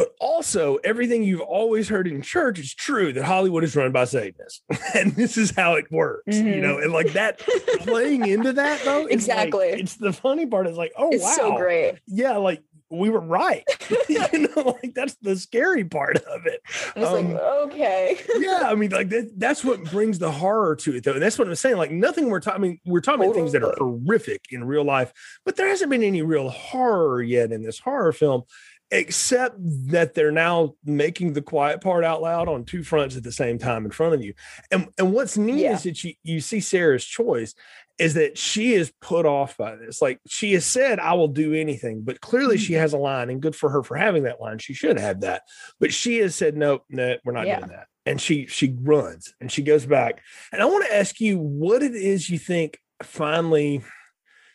[0.01, 4.05] but also, everything you've always heard in church is true that Hollywood is run by
[4.07, 4.63] Satanists.
[4.95, 6.47] and this is how it works, mm-hmm.
[6.47, 7.39] you know, and like that
[7.81, 9.05] playing into that though.
[9.05, 9.73] Exactly.
[9.73, 11.35] Like, it's the funny part is like, oh, it's wow.
[11.37, 11.99] so great.
[12.07, 12.39] Yeah.
[12.39, 13.63] Like we were right.
[14.09, 16.61] you know, like that's the scary part of it.
[16.97, 18.19] I was um, like, okay.
[18.39, 21.13] yeah, I mean, like that, that's what brings the horror to it, though.
[21.13, 21.77] And that's what I'm saying.
[21.77, 22.59] Like nothing we're talking.
[22.59, 23.29] I mean, we're talking totally.
[23.31, 25.13] about things that are horrific in real life,
[25.45, 28.43] but there hasn't been any real horror yet in this horror film
[28.90, 29.57] except
[29.88, 33.59] that they're now making the quiet part out loud on two fronts at the same
[33.59, 34.35] time in front of you.
[34.70, 35.74] And and what's neat yeah.
[35.74, 37.55] is that you, you see Sarah's choice
[37.98, 40.00] is that she is put off by this.
[40.00, 42.81] Like she has said, I will do anything, but clearly she mm-hmm.
[42.81, 44.59] has a line, and good for her for having that line.
[44.59, 45.42] She should have that.
[45.79, 47.59] But she has said, Nope, no, we're not yeah.
[47.59, 47.87] doing that.
[48.07, 50.22] And she she runs and she goes back.
[50.53, 53.83] And I want to ask you what it is you think finally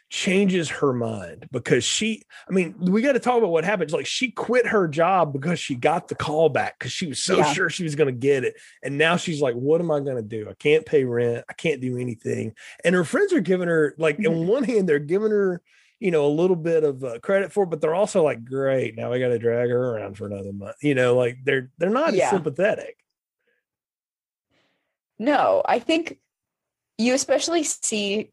[0.09, 4.05] changes her mind because she i mean we got to talk about what happens like
[4.05, 7.53] she quit her job because she got the call back because she was so yeah.
[7.53, 8.55] sure she was going to get it.
[8.83, 10.47] And now she's like what am i going to do?
[10.49, 11.43] I can't pay rent.
[11.49, 12.53] I can't do anything.
[12.83, 14.31] And her friends are giving her like mm-hmm.
[14.31, 15.61] on one hand they're giving her
[15.99, 18.95] you know a little bit of uh, credit for it, but they're also like great
[18.95, 20.75] now we got to drag her around for another month.
[20.83, 22.29] You know like they're they're not yeah.
[22.29, 22.95] sympathetic.
[25.17, 26.19] No i think
[26.97, 28.31] you especially see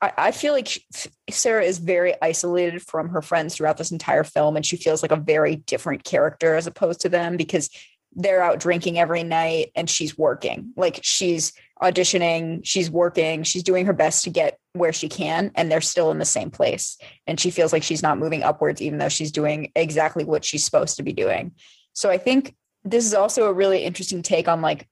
[0.00, 0.80] I, feel like
[1.28, 5.10] Sarah is very isolated from her friends throughout this entire film, and she feels like
[5.10, 7.68] a very different character as opposed to them because
[8.14, 10.72] they're out drinking every night and she's working.
[10.76, 15.70] Like she's auditioning, she's working, she's doing her best to get where she can, and
[15.70, 16.96] they're still in the same place.
[17.26, 20.64] And she feels like she's not moving upwards, even though she's doing exactly what she's
[20.64, 21.52] supposed to be doing.
[21.92, 24.88] So I think this is also a really interesting take on like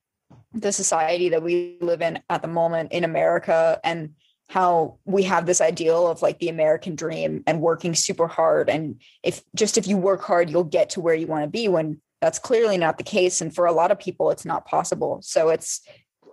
[0.52, 4.14] the society that we live in at the moment in America and
[4.48, 8.68] how we have this ideal of like the American dream and working super hard.
[8.68, 11.68] And if just if you work hard, you'll get to where you want to be
[11.68, 13.40] when that's clearly not the case.
[13.40, 15.20] And for a lot of people, it's not possible.
[15.22, 15.82] So it's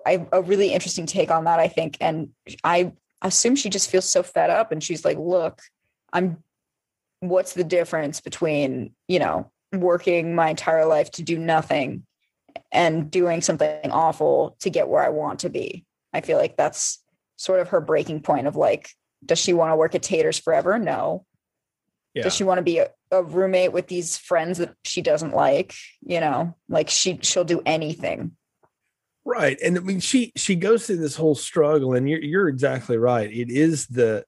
[0.05, 1.97] I, a really interesting take on that, I think.
[1.99, 2.29] And
[2.63, 5.61] I assume she just feels so fed up and she's like, look,
[6.11, 6.43] I'm
[7.19, 12.05] what's the difference between, you know, working my entire life to do nothing
[12.71, 15.85] and doing something awful to get where I want to be?
[16.13, 17.02] I feel like that's
[17.35, 18.89] sort of her breaking point of like,
[19.25, 20.77] does she want to work at Taters forever?
[20.77, 21.25] No.
[22.13, 22.23] Yeah.
[22.23, 25.73] Does she want to be a, a roommate with these friends that she doesn't like?
[26.01, 28.33] You know, like she she'll do anything.
[29.25, 29.57] Right.
[29.63, 33.31] And I mean she she goes through this whole struggle and you're you're exactly right.
[33.31, 34.25] It is the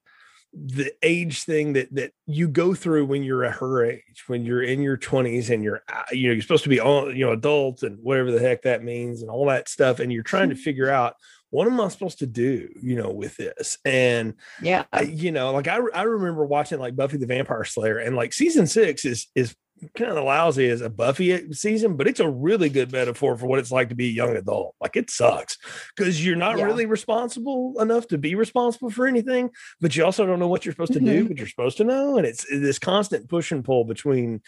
[0.56, 4.64] the age thing that that you go through when you're at her age when you're
[4.64, 7.34] in your 20s and you're uh, you know you're supposed to be all you know
[7.34, 10.56] adults and whatever the heck that means and all that stuff and you're trying to
[10.56, 11.16] figure out
[11.50, 13.78] what am I supposed to do, you know, with this?
[13.86, 17.98] And yeah, I, you know, like I, I remember watching like Buffy the Vampire Slayer
[17.98, 19.56] and like season six is, is
[19.96, 23.60] kind of lousy as a Buffy season, but it's a really good metaphor for what
[23.60, 24.76] it's like to be a young adult.
[24.80, 25.58] Like it sucks
[25.96, 26.66] because you're not yeah.
[26.66, 29.50] really responsible enough to be responsible for anything,
[29.82, 31.08] but you also don't know what you're supposed to mm-hmm.
[31.08, 32.18] do, but you're supposed to know.
[32.18, 34.42] And it's this constant push and pull between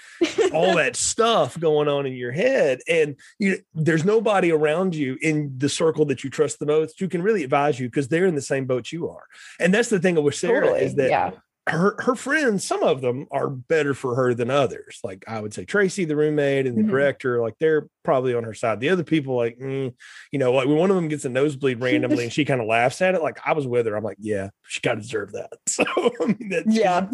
[0.54, 2.80] all that stuff going on in your head.
[2.88, 7.10] And you, there's nobody around you in the circle that you trust the most who
[7.10, 9.24] can really advise you because they're in the same boat you are.
[9.60, 10.86] And that's the thing with Sarah totally.
[10.86, 11.32] is that yeah
[11.68, 15.00] her her friends, some of them are better for her than others.
[15.04, 16.92] Like I would say Tracy, the roommate, and the mm-hmm.
[16.92, 18.80] director, like they're probably on her side.
[18.80, 19.94] The other people, like mm,
[20.32, 22.68] you know, like when one of them gets a nosebleed randomly and she kind of
[22.68, 23.96] laughs at it, like I was with her.
[23.96, 25.52] I'm like, yeah, she got to deserve that.
[25.68, 27.08] So I mean, that's yeah,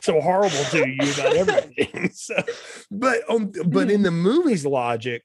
[0.00, 2.10] so horrible to you about everything.
[2.14, 2.34] so,
[2.90, 4.02] but um, but in mm-hmm.
[4.02, 5.22] the movie's logic,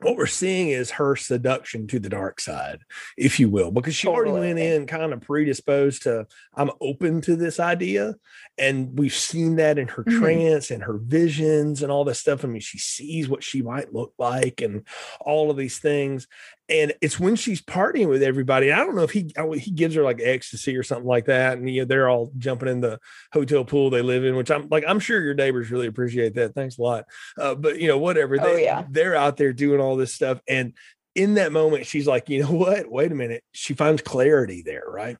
[0.00, 2.80] what we're seeing is her seduction to the dark side,
[3.16, 7.34] if you will, because she already went in kind of predisposed to, I'm open to
[7.34, 8.14] this idea.
[8.58, 10.20] And we've seen that in her mm-hmm.
[10.20, 12.44] trance and her visions and all this stuff.
[12.44, 14.86] I mean, she sees what she might look like and
[15.20, 16.28] all of these things.
[16.68, 18.72] And it's when she's partying with everybody.
[18.72, 21.68] I don't know if he he gives her like ecstasy or something like that, and
[21.70, 22.98] you know they're all jumping in the
[23.32, 26.54] hotel pool they live in, which I'm like I'm sure your neighbors really appreciate that.
[26.54, 27.04] Thanks a lot,
[27.38, 28.36] uh, but you know whatever.
[28.40, 28.84] Oh, they, yeah.
[28.90, 30.74] they're out there doing all this stuff, and
[31.14, 32.90] in that moment, she's like, you know what?
[32.90, 33.42] Wait a minute.
[33.52, 35.16] She finds clarity there, right?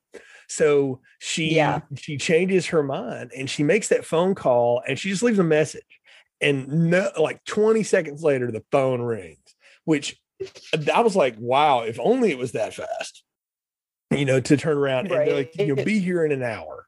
[0.49, 1.81] So she Yeah.
[1.97, 5.45] she changes her mind and she makes that phone call and she just leaves a
[5.45, 5.83] message.
[6.41, 9.39] And no, like 20 seconds later, the phone rings,
[9.85, 10.21] which
[10.93, 13.23] I was like, wow, if only it was that fast,
[14.11, 16.87] you know, to turn around and they're like, you'll be here in an hour.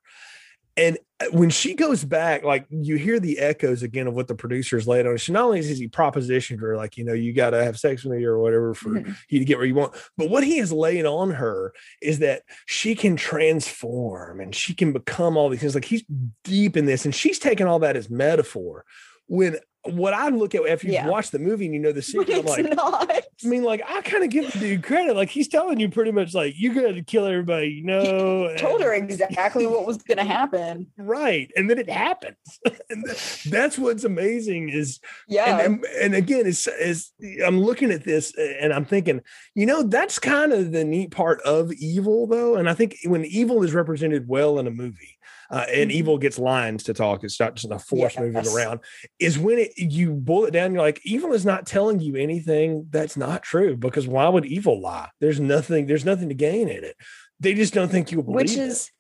[0.77, 4.37] And uh, when she goes back, like you hear the echoes again of what the
[4.37, 5.17] producers laid on.
[5.17, 8.05] She not only has he propositioned her, like, you know, you got to have sex
[8.05, 9.17] with me or whatever for Mhm.
[9.29, 12.43] you to get where you want, but what he has laid on her is that
[12.67, 15.75] she can transform and she can become all these things.
[15.75, 16.05] Like he's
[16.45, 18.85] deep in this, and she's taking all that as metaphor.
[19.27, 21.09] When what I look at after you've Yeah.
[21.09, 23.11] watched the movie and you know the secret, I'm like, not.
[23.11, 25.15] I mean, like I kind of give the dude credit.
[25.15, 28.55] Like he's telling you pretty much like you're gonna kill everybody, you know.
[28.57, 30.89] Told her exactly what was going to happen.
[30.99, 32.37] right, and then it happens.
[32.91, 33.05] and
[33.47, 35.59] that's what's amazing is Yeah.
[35.61, 37.13] and, and, and again, is is
[37.47, 39.21] I'm looking at this and I'm thinking,
[39.55, 42.57] you know, that's kind of the neat part of evil, though.
[42.57, 45.18] And I think when evil is represented well in a movie,
[45.51, 45.95] uh, and Mhm.
[45.95, 48.81] evil gets lines to talk, it's not just a force moving around.
[49.19, 52.87] Is when it you boil it down, you're like, evil is not telling you anything
[52.91, 55.09] that's not true because why would evil lie?
[55.21, 55.87] There's nothing.
[55.87, 56.97] There's nothing to gain in it.
[57.41, 58.59] They just don't think you'll believe which it.
[58.59, 58.91] is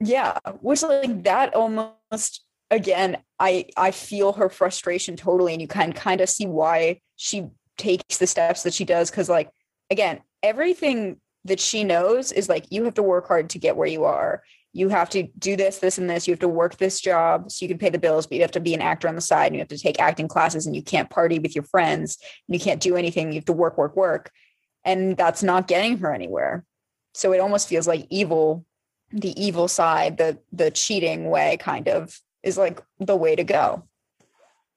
[0.00, 5.92] yeah which like that almost again i i feel her frustration totally and you can
[5.92, 7.46] kind of see why she
[7.78, 9.50] takes the steps that she does because like
[9.90, 13.88] again everything that she knows is like you have to work hard to get where
[13.88, 14.42] you are.
[14.72, 16.26] You have to do this this and this.
[16.26, 18.50] You have to work this job so you can pay the bills but you have
[18.52, 20.74] to be an actor on the side and you have to take acting classes and
[20.74, 23.28] you can't party with your friends and you can't do anything.
[23.28, 24.30] You have to work work work.
[24.84, 26.64] And that's not getting her anywhere.
[27.14, 28.64] So it almost feels like evil
[29.10, 33.84] the evil side the the cheating way kind of is like the way to go.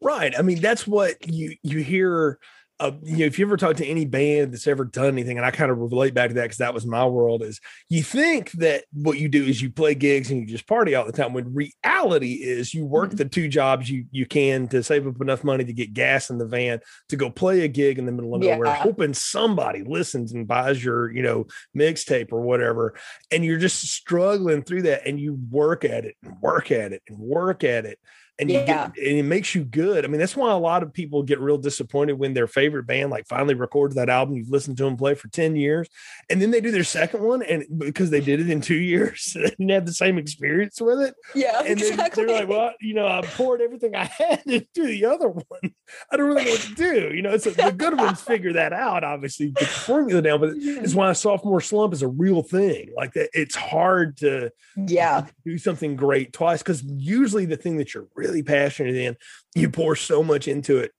[0.01, 0.33] Right.
[0.37, 2.39] I mean, that's what you you hear.
[2.79, 5.45] Uh, you know, if you ever talk to any band that's ever done anything, and
[5.45, 7.41] I kind of relate back to that because that was my world.
[7.41, 7.59] Is
[7.89, 11.05] you think that what you do is you play gigs and you just party all
[11.05, 11.33] the time.
[11.33, 13.17] When reality is you work Mhm.
[13.17, 16.37] the two jobs you you can to save up enough money to get gas in
[16.37, 20.31] the van to go play a gig in the middle of nowhere, hoping somebody listens
[20.31, 22.93] and buys your you know mixtape or whatever.
[23.31, 27.01] And you're just struggling through that, and you work at it and work at it
[27.07, 27.97] and work at it
[28.39, 28.65] and you Yeah.
[28.65, 30.05] get and it makes you good.
[30.05, 33.09] I mean, that's why a lot of people get real disappointed when their favorite band
[33.11, 35.87] like finally records that album you've listened to them play for 10 years
[36.29, 39.31] and then they do their second one and because they did it in two years
[39.35, 41.15] they didn't have the same experience with it.
[41.35, 45.05] yeah And then they're like, well, you know, I poured everything I had into the
[45.05, 45.73] other one.
[46.11, 47.11] I don't really know what to do.
[47.15, 50.51] You know, it's the good ones figure that out, obviously, get the formula down, but
[50.55, 52.91] it's why a sophomore slump is a real thing.
[52.95, 57.93] Like that, it's hard to yeah do something great twice because usually the thing that
[57.93, 59.15] you're really passionate in,
[59.55, 60.91] you pour so much into it.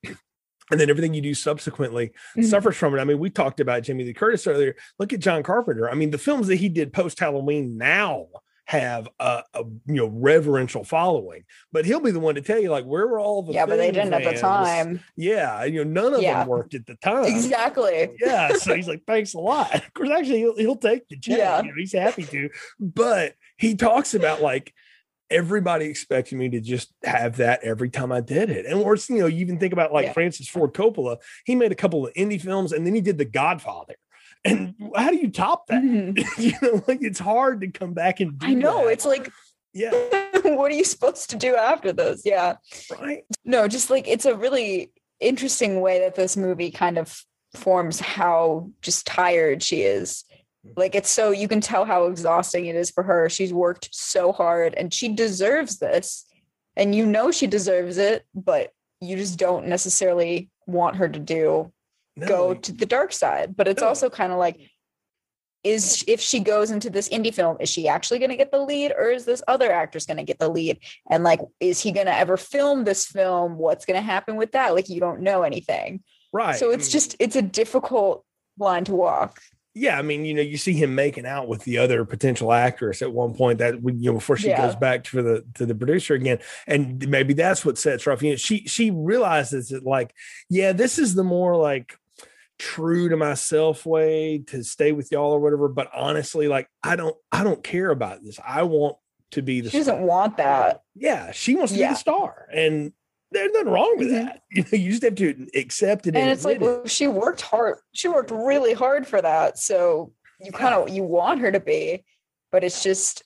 [0.70, 2.44] And then everything you do subsequently Mhm.
[2.44, 3.00] suffers from it.
[3.00, 4.76] I mean, we talked about Jamie Lee Curtis earlier.
[4.98, 5.88] Look at John Carpenter.
[5.90, 8.26] I mean, the films that he did post Halloween now
[8.66, 12.68] have a, a you know reverential following, but he'll be the one to tell you
[12.70, 15.90] like where were all the yeah but they didn't at the time Yeah, you know,
[16.02, 16.40] none of Yeah.
[16.40, 17.24] them worked at the time.
[17.24, 19.74] exactly Yeah, so he's like, thanks a lot.
[19.74, 21.38] Of course, actually, he'll, he'll take the check.
[21.38, 21.62] Yeah.
[21.62, 22.50] You know, he's happy to.
[22.78, 24.74] But he talks about like
[25.30, 28.66] everybody expected me to just have that every time I did it.
[28.66, 30.12] And or you know, you even think about like Yeah.
[30.12, 31.18] Francis Ford Coppola.
[31.44, 33.96] He made a couple of indie films and then he did The Godfather.
[34.44, 35.82] And how do you top that?
[35.82, 36.16] Mhm.
[36.38, 38.92] you know, like it's hard to come back and do i know that.
[38.92, 39.30] it's like
[39.74, 39.90] yeah,
[40.44, 42.56] what are you supposed to do after those yeah
[42.98, 43.24] right.
[43.44, 47.22] no just like it's a really interesting way that this movie kind of
[47.54, 50.24] forms how just tired she is
[50.66, 50.80] Mm-hmm.
[50.80, 53.28] like it's so you can tell how exhausting it is for her.
[53.28, 56.24] She's worked so hard and she deserves this.
[56.76, 61.72] And you know she deserves it but you just don't necessarily want her to do
[62.26, 63.56] go to the dark side.
[63.56, 63.88] But it's No.
[63.88, 64.58] also kind of like
[65.64, 68.58] is if she goes into this indie film is she actually going to get the
[68.60, 70.78] lead or is this other actress going to get the lead?
[71.10, 73.58] And like is he going to ever film this film?
[73.58, 74.74] What's going to happen with that?
[74.74, 76.02] Like you don't know anything.
[76.32, 76.56] Right.
[76.58, 78.24] so it's mean- just it's a difficult
[78.58, 79.40] line to walk
[79.78, 83.00] yeah, I mean, you know, you see him making out with the other potential actress
[83.02, 84.66] at one point that when you know before she Yeah.
[84.66, 88.22] goes back to the to the producer again, and maybe that's what sets her off.
[88.22, 90.14] You know, she she realizes that like,
[90.50, 91.96] yeah, this is the more like
[92.58, 95.68] true to myself way to stay with y'all or whatever.
[95.68, 98.38] But honestly, like, I don't I don't care about this.
[98.46, 98.96] I want
[99.32, 101.90] to be the she doesn't want that yeah, she wants to be Yeah.
[101.92, 102.92] the star, and
[103.30, 104.24] there's nothing wrong with Mhm.
[104.24, 104.42] that.
[104.50, 106.16] You know, you just have to accept it.
[106.16, 110.52] and it's like well, she worked hard she worked really hard for that so you
[110.52, 112.04] kind of you want her to be
[112.50, 113.22] but it's just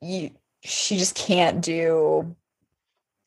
[0.00, 0.30] you
[0.62, 2.34] she just can't do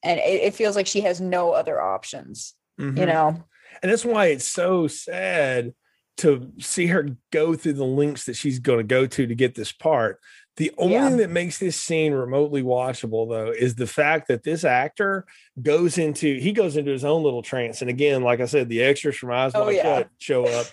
[0.03, 3.07] and it, it feels like she has no other options you Mhm.
[3.07, 3.43] know
[3.83, 5.73] and that's why it's so sad
[6.17, 9.55] to see her go through the links that she's going to go to to get
[9.55, 10.19] this part.
[10.57, 11.07] The only Yeah.
[11.07, 15.25] thing that makes this scene remotely watchable, though, is the fact that this actor
[15.61, 17.81] goes into he goes into his own little trance.
[17.81, 19.97] And again, like I said, the extras from Eyes Oh, Wide yeah.
[19.99, 20.67] Shut show up,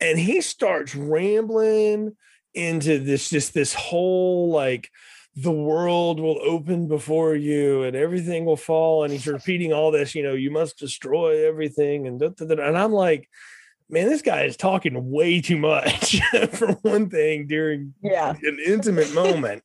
[0.00, 2.16] and he starts rambling
[2.54, 4.90] into this just this whole like
[5.34, 10.14] the world will open before you and everything will fall and he's repeating all this
[10.14, 12.62] you know you must destroy everything and da, da, da.
[12.68, 13.30] and i'm like
[13.92, 16.20] man this guy is talking way too much
[16.52, 18.30] for one thing during yeah.
[18.42, 19.62] an intimate moment.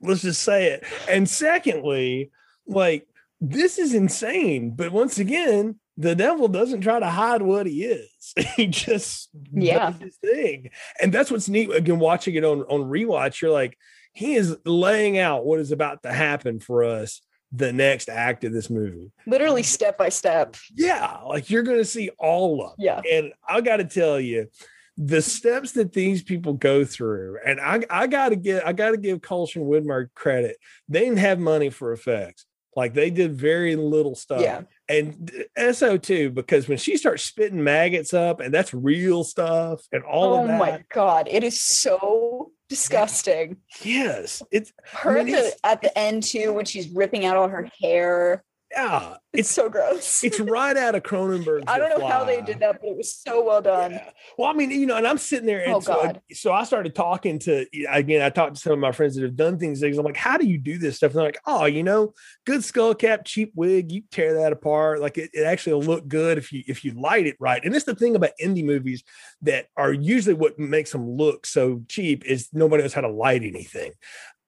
[0.00, 0.84] Let's just say it.
[1.08, 2.30] And secondly
[2.66, 3.06] like
[3.40, 8.34] this is insane but once again the devil doesn't try to hide what he is.
[8.56, 9.90] He just Yeah.
[9.92, 10.70] does his thing.
[11.00, 13.78] And that's what's neat again watching it on on rewatch you're like
[14.12, 17.20] he is laying out what is about to happen for us
[17.52, 22.10] the next act of this movie literally step by step yeah like you're gonna see
[22.18, 24.48] all of it yeah and I got to tell you,
[24.96, 28.92] the steps that these people go through, and I, I got to get, I got
[28.92, 30.56] to give Colson Widmyer credit.
[30.88, 32.46] They didn't have money for effects.
[32.74, 34.42] Like they did very little stuff.
[34.42, 39.80] yeah And Essoe too, because when she starts spitting maggots up, and that's real stuff,
[39.92, 40.54] and all oh of that.
[40.54, 43.58] Oh my god it is so disgusting.
[43.82, 47.48] Yes, it's her I at the, at the end too when she's ripping out all
[47.48, 48.44] her hair
[48.76, 51.64] yeah, it's, it's so gross it's right out of Cronenberg.
[51.66, 54.10] i don't know how they did that but it was so well done Yeah.
[54.38, 56.20] Well, I mean, you know, and I'm sitting there, and Oh, so, God.
[56.32, 58.20] so I started talking to again.
[58.20, 59.82] I talked to some of my friends that have done things.
[59.82, 62.12] I'm like, "How do you do this stuff?" And they're like, "Oh, you know,
[62.44, 63.90] good skull cap, cheap wig.
[63.92, 65.00] You tear that apart.
[65.00, 67.74] Like it, it actually will look good if you if you light it right." And
[67.74, 69.02] it's the thing about indie movies
[69.42, 73.42] that are usually what makes them look so cheap is nobody knows how to light
[73.42, 73.92] anything.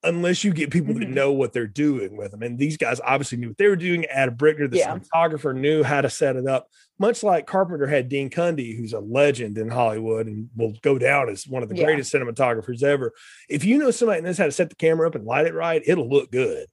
[0.05, 1.15] Unless you get people that Mhm.
[1.15, 4.05] know what they're doing with them, and these guys obviously knew what they were doing.
[4.07, 4.97] Adam Bricker, the Yeah.
[4.97, 6.69] cinematographer, knew how to set it up
[6.99, 11.29] much like Carpenter had Dean Cundey, who's a legend in Hollywood and will go down
[11.29, 11.85] as one of the Yeah.
[11.85, 13.13] greatest cinematographers ever.
[13.49, 15.55] If you know somebody that knows how to set the camera up and light it
[15.55, 16.67] right, it'll look good.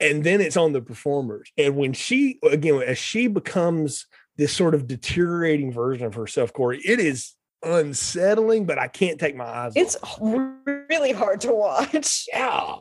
[0.00, 1.50] And then it's on the performers.
[1.56, 4.06] And when she, again, as she becomes
[4.36, 9.36] this sort of deteriorating version of herself, Cory, it is unsettling, but I can't take
[9.36, 10.18] my eyes it's off.
[10.20, 12.76] really hard to watch Yeah.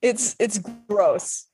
[0.00, 0.58] it's it's
[0.88, 1.46] gross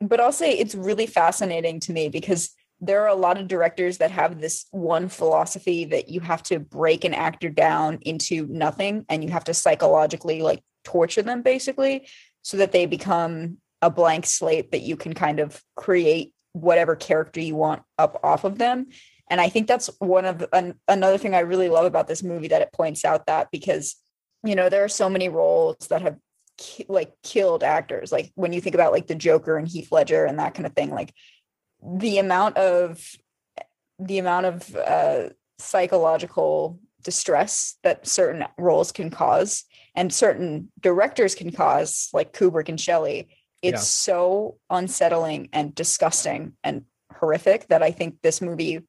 [0.00, 2.50] but i'll say it's really fascinating to me because
[2.80, 6.58] there are a lot of directors that have this one philosophy that you have to
[6.58, 12.06] break an actor down into nothing and you have to psychologically like torture them basically
[12.42, 17.40] so that they become a blank slate that you can kind of create whatever character
[17.40, 18.86] you want up off of them
[19.30, 22.48] and i think that's one of an, another thing i really love about this movie
[22.48, 23.96] that it points out that because
[24.44, 26.16] you know there are so many roles that have
[26.58, 30.24] ki- like killed actors like when you think about like the joker and heath ledger
[30.24, 31.12] and that kind of thing like
[31.82, 33.00] the amount of
[33.98, 39.64] the amount of uh psychological distress that certain roles can cause
[39.94, 43.28] and certain directors can cause like kubrick and shelley
[43.62, 44.12] it's Yeah.
[44.12, 46.84] so unsettling and disgusting and
[47.18, 48.80] horrific that i think this movie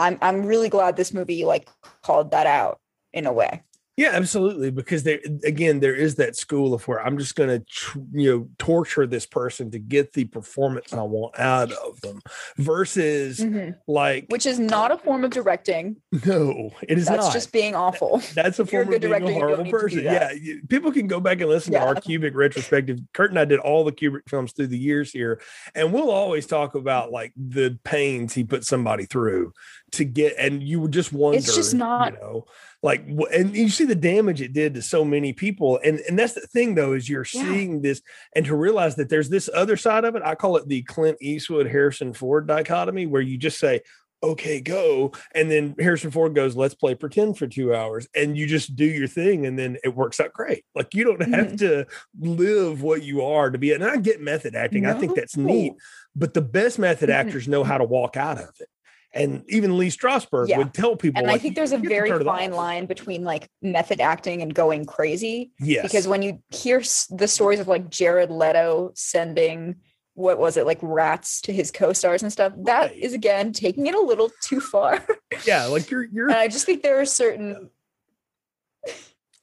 [0.00, 1.68] i'm i'm really glad this movie like
[2.02, 2.78] called that out
[3.12, 3.62] in a way
[3.96, 4.70] Yeah, absolutely.
[4.70, 8.30] Because there, again, there is that school of where I'm just going to, tr- you
[8.30, 12.22] know, torture this person to get the performance I want out of them,
[12.56, 13.72] versus mm-hmm.
[13.86, 17.32] like, which is not a form of directing no, it is that's not.
[17.34, 19.70] just being awful That's a if you're a form of being director, a horrible need
[19.70, 20.04] to do person.
[20.04, 22.00] Yeah, you- people can go back and listen to our Yeah.
[22.00, 23.00] Kubrick retrospective.
[23.12, 25.42] Kurt and I did all the Kubrick films through the years here,
[25.74, 29.52] and we'll always talk about like the pains he put somebody through
[29.92, 32.44] to get, and you would just wonder, just not- you know,
[32.82, 36.34] like, and you see the damage it did to so many people, and and that's
[36.34, 37.42] the thing though is you're Yeah.
[37.44, 38.00] seeing this,
[38.34, 40.22] and to realize that there's this other side of it.
[40.24, 43.80] I call it the Clint Eastwood Harrison Ford dichotomy, where you just say.
[44.22, 45.12] Okay, go.
[45.34, 48.06] And then Harrison Ford goes, let's play pretend for two hours.
[48.14, 50.62] And you just do your thing and then it works out great.
[50.74, 51.58] Like you don't have Mhm.
[51.60, 51.86] to
[52.20, 53.72] live what you are to be.
[53.72, 54.84] And I get method acting.
[54.84, 55.72] I think that's neat.
[56.14, 57.14] But the best method Mhm.
[57.14, 58.68] actors know how to walk out of it.
[59.12, 60.58] And even Lee Strasberg Yeah.
[60.58, 61.20] would tell people.
[61.20, 64.40] and i think there's a you have to very fine line between like method acting
[64.42, 65.82] and going crazy Yes.
[65.82, 66.80] because when you hear
[67.10, 69.76] the stories of like jared leto sending
[70.14, 72.96] what was it like rats to his co-stars and stuff that Right.
[72.96, 75.04] is again taking it a little too far
[75.46, 77.70] yeah, like you're you're and i just think there are certain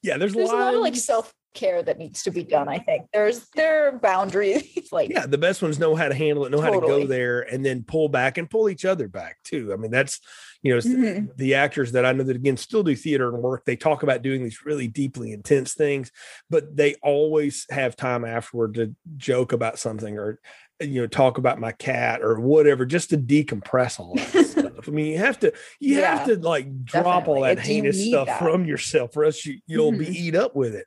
[0.03, 2.68] yeah, there's, there's a lot of like self care that needs to be done.
[2.68, 4.88] I think there's there are boundaries.
[4.91, 7.41] like yeah, the best ones know how to handle it, know how to go there,
[7.41, 9.74] and then pull back and pull each other back too.
[9.74, 10.20] I mean, that's
[10.62, 11.36] you know, Mhm.
[11.38, 13.66] the actors that I know that again still do theater and work.
[13.66, 16.12] They talk about doing these really deeply intense things,
[16.50, 20.39] but they always have time afterward to joke about something or
[20.80, 24.88] you know talk about my cat or whatever, just to decompress all that stuff.
[24.88, 28.39] I mean, you have to you have to like drop all that heinous stuff that.
[28.39, 30.16] from yourself, or else you, you'll be Mhm.
[30.16, 30.86] eat up with it.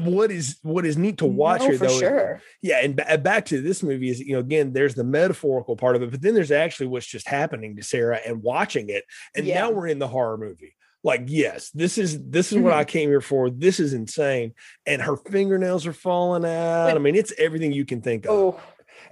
[0.00, 3.44] What is what is neat to watch No, here though is- yeah, and ba- back
[3.46, 6.34] to this movie is you know again there's the metaphorical part of it, but then
[6.34, 9.04] there's actually what's just happening to Sarah and watching it,
[9.36, 9.60] and Yeah.
[9.60, 10.74] now we're in the horror movie.
[11.04, 12.76] Like yes, this is this is what Mhm.
[12.78, 13.50] I came here for.
[13.50, 16.96] This is insane, and her fingernails are falling out.
[16.96, 18.30] I mean, it's everything you can think of.
[18.32, 18.60] Oh,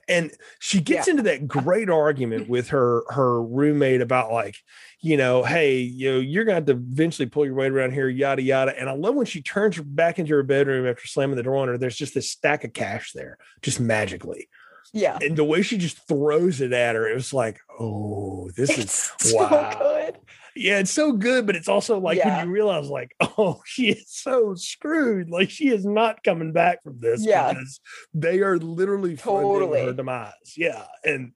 [0.09, 1.13] And she gets Yeah.
[1.13, 4.57] into that great argument with her her roommate about like,
[5.01, 8.09] you know, hey, you know, you're gonna have to eventually pull your weight around here,
[8.09, 8.79] yada yada.
[8.79, 11.69] And I love when she turns back into her bedroom after slamming the door on
[11.69, 11.79] her.
[11.79, 14.49] There's just this stack of cash there, just magically
[14.93, 15.19] yeah.
[15.21, 18.91] and the way she just throws it at her, it was like, oh, this is
[19.19, 19.79] so wow.
[19.79, 20.19] good.
[20.55, 22.39] Yeah, it's so good, but it's also like Yeah.
[22.39, 25.31] when you realize, like, oh, she is so screwed.
[25.31, 27.53] Like she is not coming back from this Yeah.
[27.53, 27.81] because
[28.15, 29.95] they are literally funding her Totally.
[29.95, 30.33] demise.
[30.57, 31.33] Yeah, and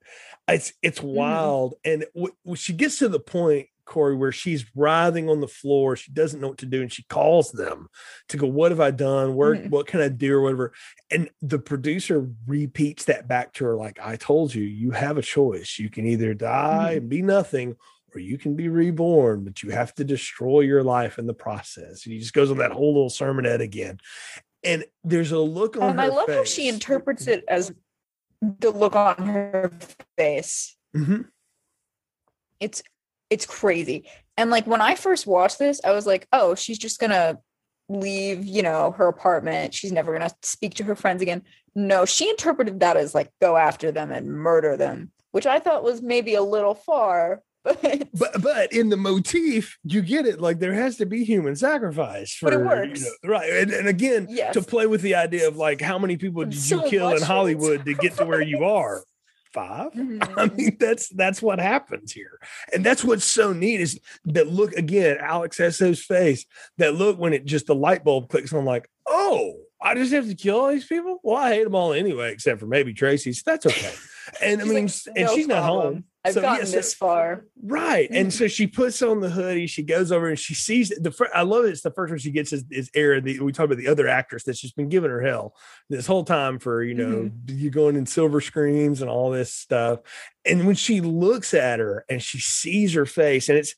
[0.48, 1.08] it's it's Mm-hmm.
[1.08, 1.74] wild.
[1.84, 3.68] And w- when she gets to the point.
[3.88, 7.04] Cory, where she's writhing on the floor, she doesn't know what to do, and she
[7.04, 7.86] calls them
[8.28, 9.36] to go, What have I done?
[9.36, 9.70] Where Mhm.
[9.70, 10.34] what can I do?
[10.34, 10.72] Or whatever.
[11.08, 15.22] And the producer repeats that back to her, like, I told you, you have a
[15.22, 15.78] choice.
[15.78, 16.96] You can either die Mhm.
[16.96, 17.76] and be nothing,
[18.22, 22.04] you can be reborn, but you have to destroy your life in the process.
[22.04, 23.98] And he just goes on that whole little sermonette again.
[24.64, 27.72] And there's a look on her I love how she interprets it as
[28.40, 29.70] the look on her
[30.16, 30.76] face.
[30.94, 31.28] Mhm.
[32.60, 32.82] It's
[33.30, 34.08] it's crazy.
[34.36, 37.38] And like when I first watched this, I was like, oh, she's just gonna
[37.88, 39.74] leave, you know, her apartment.
[39.74, 41.42] She's never gonna speak to her friends again.
[41.74, 45.84] No, she interpreted that as like go after them and murder them, which I thought
[45.84, 47.42] was maybe a little far.
[47.66, 50.40] But, But but in the motif, you get it.
[50.40, 53.50] Like there has to be human sacrifice for But it you know, right.
[53.52, 54.54] And, and again, Yes.
[54.54, 57.84] to play with the idea of like how many people did you kill in Hollywood
[57.84, 59.02] to get to where you are?
[59.52, 59.88] Five.
[59.96, 60.56] I Mhm.
[60.56, 62.38] mean, that's that's what happens here,
[62.74, 65.16] and that's what's so neat is that look again.
[65.18, 66.44] Alex has Essoe's face.
[66.78, 70.26] That look when it just the light bulb clicks on, like, oh, I just have
[70.28, 71.20] to kill all these people.
[71.22, 73.42] Well, I hate them all anyway, except for maybe Tracy's.
[73.42, 73.92] That's okay.
[74.42, 76.04] And I mean, like, and "No she's not home.
[76.26, 77.44] I've So, gotten yes, this far.
[77.62, 78.08] Right.
[78.10, 81.30] And so she puts on the hoodie, she goes over and she sees the first,
[81.32, 81.68] I love it.
[81.68, 83.22] It's the first one she gets is, is Erin.
[83.22, 85.54] The, we talk about the other actress that's just been giving her hell
[85.88, 87.56] this whole time for, you know, mm-hmm.
[87.56, 90.00] you going in silver screens and all this stuff.
[90.44, 93.76] And when she looks at her and she sees her face, and it's, it-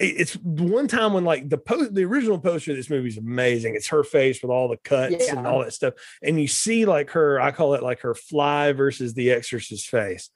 [0.00, 3.74] it's one time when like the post, the original poster of this movie is amazing.
[3.74, 5.94] It's her face with all the cuts and all that stuff.
[6.22, 10.30] And you see like her, I call it like her fly versus the exorcist face.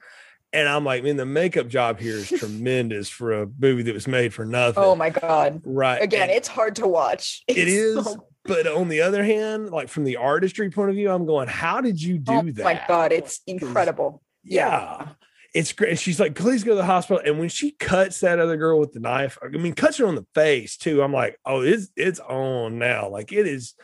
[0.52, 4.06] And I'm like, man, the makeup job here is tremendous for a movie that was
[4.08, 4.82] made for nothing.
[4.82, 5.62] Oh my god.
[5.64, 6.02] right.
[6.02, 7.42] Again, And- it's hard to watch.
[7.48, 11.08] it It's so- but on the other hand, like from the artistry point of view,
[11.10, 12.64] I'm going, how did you oh do oh that?
[12.64, 14.20] my god, it's incredible.
[14.42, 15.10] yeah.
[15.55, 15.98] It's great.
[15.98, 17.22] She's like, please go to the hospital.
[17.24, 20.14] And when she cuts that other girl with the knife, I mean, cuts her on
[20.14, 21.03] the face too.
[21.03, 23.09] I'm like, oh, it's it's on now.
[23.09, 23.74] Like it is.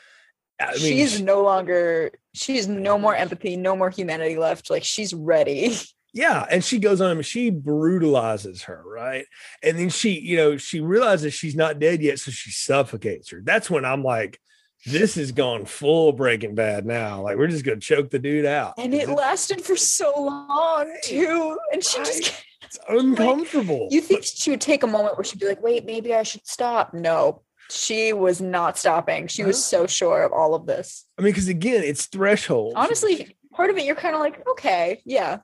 [0.60, 4.70] I mean, she's no longer she's no more empathy, no more humanity left.
[4.70, 5.76] Like she's ready.
[6.14, 9.26] Yeah, and she goes on she brutalizes her, right?
[9.62, 13.42] And then she, you know, she realizes she's not dead yet, so she suffocates her.
[13.44, 14.40] That's when I'm like,
[14.86, 17.22] this is gone full Breaking Bad now.
[17.22, 18.74] Like we're just gonna choke the dude out.
[18.78, 21.58] And it lasted for so long too.
[21.72, 22.44] And she just.
[22.62, 23.88] It's uncomfortable.
[23.90, 26.46] you think she would take a moment where she'd be like, wait, maybe I should
[26.46, 26.92] stop.
[26.92, 29.26] No, she was not stopping.
[29.26, 31.04] She was so sure of all of this.
[31.18, 32.74] I mean, because again, it's threshold.
[32.76, 35.38] Honestly, part of it you're kind of like, okay, yeah.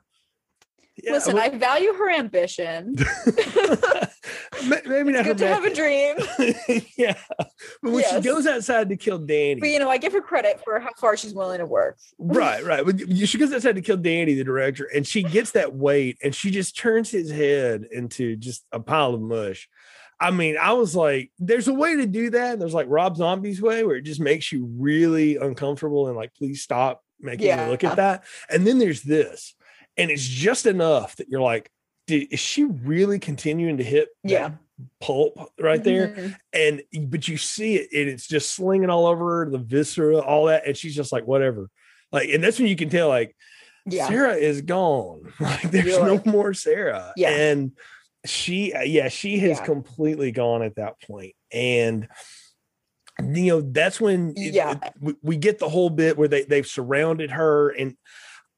[1.03, 2.95] Yeah, Listen, I value her ambition.
[4.67, 6.17] Ma- maybe not Good to have a dream.
[6.97, 7.17] yeah,
[7.83, 8.15] but when Yes.
[8.15, 10.91] she goes outside to kill Danny, But you know, I give her credit for how
[10.99, 11.99] far she's willing to work.
[12.19, 12.85] Right, right.
[12.85, 16.35] But she goes outside to kill Danny, the director, and she gets that weight and
[16.35, 19.69] she just turns his head into just a pile of mush.
[20.21, 22.59] I mean, I was like, there's a way to do that.
[22.61, 26.63] There's like Rob Zombie's way where it just makes you really uncomfortable and like, please
[26.63, 27.65] stop making Yeah.
[27.65, 28.23] me look at that.
[28.49, 29.55] And then there's this,
[29.97, 31.71] and it's just enough that you're like,
[32.07, 34.51] "Did- is she really continuing to hit that Yeah.
[35.01, 36.09] pulp right there?
[36.09, 36.37] Mhm.
[36.53, 40.47] and but you see it and it's just slinging all over her, the viscera all
[40.47, 41.69] that and she's just like whatever
[42.13, 43.37] like and that's when you can tell like
[43.87, 44.09] Yeah.
[44.09, 47.31] sarah is gone like there's You're no like- more sarah Yeah.
[47.31, 47.71] and
[48.27, 49.65] she uh, yeah she has Yeah.
[49.65, 52.09] completely gone at that point and
[53.23, 54.73] you know that's when it- Yeah.
[54.73, 57.97] it- we, we get the whole bit where they they've surrounded her and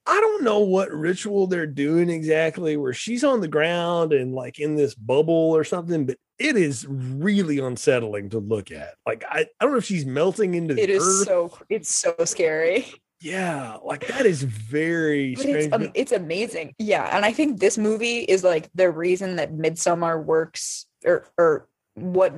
[0.07, 4.59] i don't know what ritual they're doing exactly where she's on the ground and like
[4.59, 9.41] in this bubble or something but it is really unsettling to look at like i,
[9.41, 12.87] I don't know if she's melting into the It is earth so it's so scary.
[13.21, 16.75] yeah like that is very But it's um, it's amazing.
[16.79, 21.67] Yeah, and I think this movie is like the reason that Midsommar works or or
[21.95, 22.35] what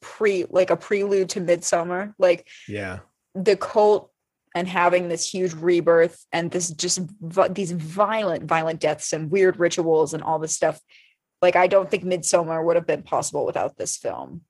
[0.00, 2.14] pre like a prelude to Midsommar.
[2.20, 3.00] Like yeah
[3.34, 4.11] the cult
[4.54, 7.00] and having this huge rebirth and this just
[7.50, 10.80] these violent violent deaths and weird rituals and all this stuff
[11.40, 14.42] like i don't think midsommar would have been possible without this film.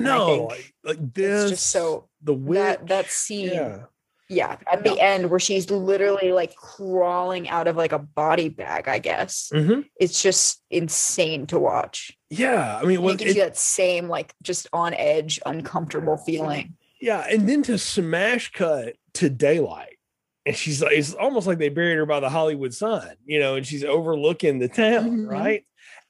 [0.00, 0.50] No
[0.84, 3.82] like, this it's just so the witch, that that scene yeah,
[4.28, 8.88] yeah at the end where she's literally like crawling out of like a body bag
[8.88, 9.50] i guess.
[9.52, 9.84] Mhm.
[10.00, 12.16] it's just insane to watch.
[12.30, 16.16] Yeah i mean well, it gives it- you that same like just on edge uncomfortable
[16.16, 16.76] feeling.
[17.00, 19.98] Yeah, and then to smash cut to daylight.
[20.44, 23.54] And she's like, it's almost like they buried her by the Hollywood sign, you know,
[23.54, 25.28] and she's overlooking the town, Mhm.
[25.30, 25.64] right?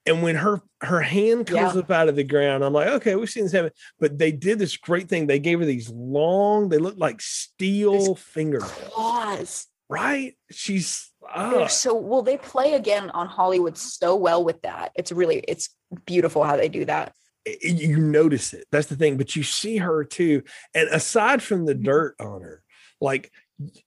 [0.07, 1.81] And when her her hand comes Yeah.
[1.81, 3.71] up out of the ground, I'm like, okay, we've seen this happen.
[4.01, 5.27] But they did this great thing.
[5.27, 10.35] They gave her these long, they look like steel fingernails, claws right?
[10.51, 15.37] She's ah, so well they play again on hollywood so well with that it's really
[15.47, 15.69] it's
[16.05, 18.67] beautiful how they do that it- you notice it.
[18.73, 19.17] That's the thing.
[19.17, 20.43] But you see her too.
[20.75, 21.85] And aside from the Mhm.
[21.85, 22.63] dirt on her,
[23.03, 23.31] like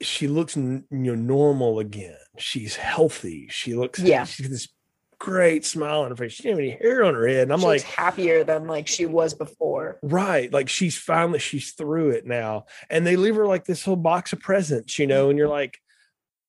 [0.01, 2.17] she looks n- you know normal again.
[2.37, 3.47] She's healthy.
[3.49, 4.25] She looks Yeah.
[4.25, 4.67] She's got this
[5.17, 6.33] great smile on her face.
[6.33, 7.43] She didn't have any hair on her head.
[7.43, 11.71] And I'm she like, happier than like she was before right, like she's finally she's
[11.71, 12.65] through it now.
[12.89, 15.29] And they leave her like this whole box of presents, you know.
[15.29, 15.79] And you're like.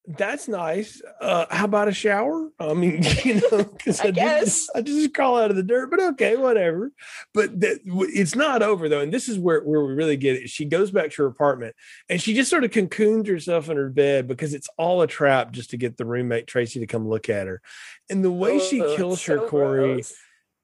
[0.06, 1.02] That's nice.
[1.20, 2.48] Uh, how about a shower?
[2.60, 4.68] I mean, you know, because I guess.
[4.74, 6.92] I just crawl out of the dirt, but okay, whatever.
[7.34, 10.48] But that, it's not over though, and this is where where we really get it.
[10.48, 11.74] She goes back to her apartment
[12.08, 15.50] and she just sort of cocoons herself in her bed because it's all a trap
[15.50, 17.60] just to get the roommate Tracy to come look at her.
[18.08, 20.14] And the way she Ugh, kills her, so Cory, gross.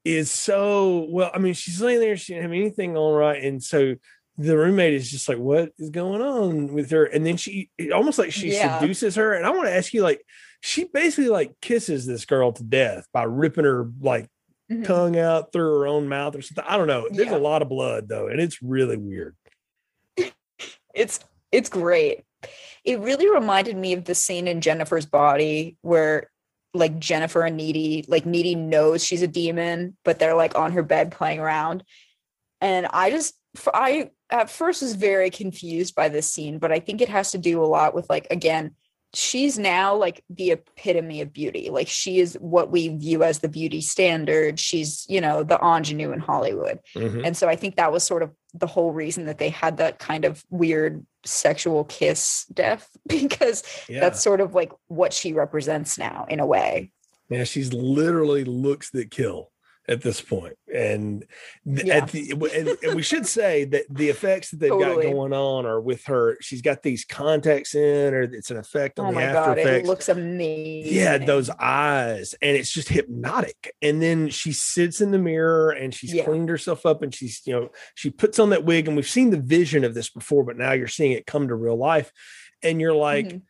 [0.05, 1.33] is so well.
[1.35, 3.97] I mean, she's laying there, she didn't have anything on right, and so
[4.39, 8.19] the roommate is just like, "What is going on with her?" And then she almost
[8.19, 8.79] like she Yeah.
[8.81, 9.35] seduces her.
[9.35, 10.25] And I want to ask you, like,
[10.61, 14.29] she basically like kisses this girl to death by ripping her like
[14.71, 14.85] Mhm.
[14.85, 16.65] tongue out through her own mouth or something.
[16.67, 17.09] I don't know.
[17.11, 17.37] There's Yeah.
[17.37, 19.37] a lot of blood though, and it's really weird.
[20.95, 21.21] it's
[21.51, 22.23] it's great
[22.85, 26.29] it really reminded me of the scene in jennifer's body where
[26.75, 30.83] like jennifer and needy like needy knows she's a demon but they're like on her
[30.83, 31.83] bed playing around
[32.61, 33.35] and i just
[33.73, 37.39] i at first was very confused by this scene but i think it has to
[37.39, 38.75] do a lot with like again
[39.15, 43.49] she's now like the epitome of beauty like she is what we view as the
[43.49, 47.27] beauty standard she's you know the ingenue in hollywood Mhm.
[47.27, 49.99] and so I think that was sort of the whole reason that they had that
[49.99, 54.01] kind of weird sexual kiss death because Yeah.
[54.01, 56.91] that's sort of like what she represents now in a way.
[57.29, 59.52] yeah, she's literally looks that kill
[59.89, 60.55] at this point.
[60.73, 61.25] And,
[61.67, 61.97] th- Yeah.
[61.97, 65.07] at the, and, and we should say that the effects that they've Totally.
[65.07, 66.37] got going on are with her.
[66.41, 69.59] She's got these contacts in, or it's an effect on Oh the my after god,
[69.59, 70.95] it looks amazing.
[70.95, 73.75] yeah, those eyes, and it's just hypnotic.
[73.83, 76.25] And then she sits in the mirror and she's Yeah.
[76.25, 79.31] cleaned herself up, and she's you know she puts on that wig, and we've seen
[79.31, 82.13] the vision of this before, but now you're seeing it come to real life,
[82.63, 83.27] and you're like.
[83.27, 83.43] Mhm.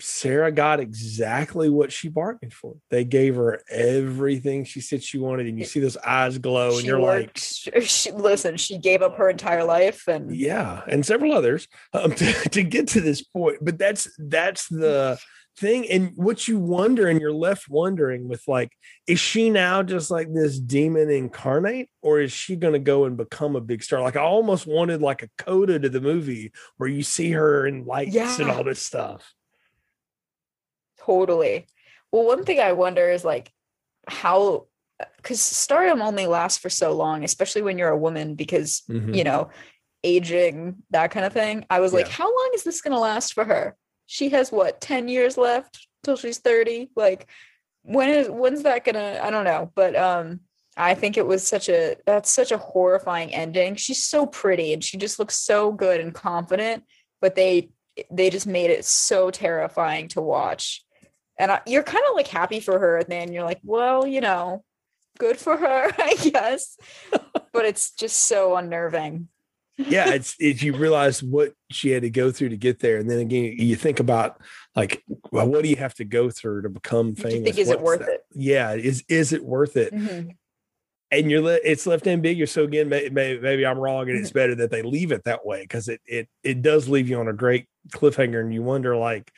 [0.00, 2.76] Sarah got exactly what she bargained for.
[2.90, 6.80] They gave her everything she said she wanted, and you see those eyes glow, and
[6.80, 11.32] she you're like, she, listen, she gave up her entire life and yeah, and several
[11.32, 13.58] others um, to, to get to this point.
[13.60, 15.18] But that's that's the
[15.56, 18.72] thing, and what you wonder, and you're left wondering with like,
[19.06, 23.16] is she now just like this demon incarnate, or is she going to go and
[23.16, 24.00] become a big star?
[24.00, 27.84] Like I almost wanted like a coda to the movie where you see her in
[27.84, 29.34] lights and all this stuff.
[31.08, 31.66] Totally.
[32.12, 33.50] Well, one thing I wonder is like
[34.06, 34.66] how
[35.16, 39.14] because stardom only lasts for so long, especially when you're a woman, because Mhm.
[39.14, 39.50] you know,
[40.04, 41.64] aging, that kind of thing.
[41.70, 43.76] I was like, how long is this going to last for her?
[44.06, 46.90] She has what, 10 years left till she's 30?
[46.96, 47.26] Like,
[47.82, 49.70] when is, when's that going to, I don't know.
[49.74, 50.40] But, um,
[50.76, 53.74] I think it was such a, that's such a horrifying ending.
[53.74, 56.84] She's so pretty and she just looks so good and confident,
[57.20, 57.70] but they,
[58.10, 60.84] they just made it so terrifying to watch.
[61.38, 62.98] And I, you're kind of like happy for her.
[62.98, 64.64] And then you're like, well, you know,
[65.18, 66.76] good for her, I guess.
[67.52, 69.28] but it's just so unnerving.
[69.76, 73.08] yeah, it's it's you realize what she had to go through to get there, and
[73.08, 74.40] then again you think about
[74.74, 77.44] like, well, what do you have to go through to become you famous?
[77.44, 78.24] think is it worth that- it?
[78.34, 79.94] Yeah, is is it worth it?
[79.94, 80.34] Mhm.
[81.12, 82.50] and you're le- it's left ambiguous.
[82.50, 85.46] So again, may, may, maybe I'm wrong, and it's better that they leave it that
[85.46, 88.96] way because it it it does leave you on a great cliffhanger, and you wonder
[88.96, 89.30] like,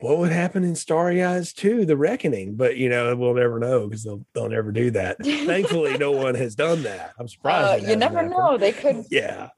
[0.00, 2.54] what would happen in Starry Eyes 2, The Reckoning?
[2.54, 5.18] But you know, we'll never know because they'll they'll never do that.
[5.24, 7.14] Thankfully, no one has done that.
[7.18, 7.84] I'm surprised.
[7.84, 8.30] Uh, you never happened.
[8.30, 8.56] know.
[8.58, 9.04] They could.
[9.10, 9.50] Yeah.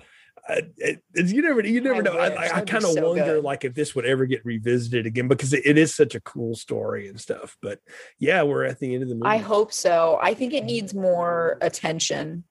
[0.49, 2.19] Uh, it, you never, you never I know.
[2.19, 2.39] I, wish.
[2.39, 3.45] I, I kind of so wonder, good.
[3.45, 6.55] like, if this would ever get revisited again because it, it is such a cool
[6.57, 7.57] story and stuff.
[7.61, 7.79] But
[8.19, 9.27] yeah, we're at the end of the movie.
[9.27, 10.19] I hope so.
[10.21, 12.45] I think it needs more attention.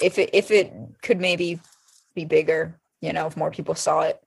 [0.00, 0.72] If it if it
[1.02, 1.60] could maybe
[2.14, 4.21] be bigger, you know, if more people saw it.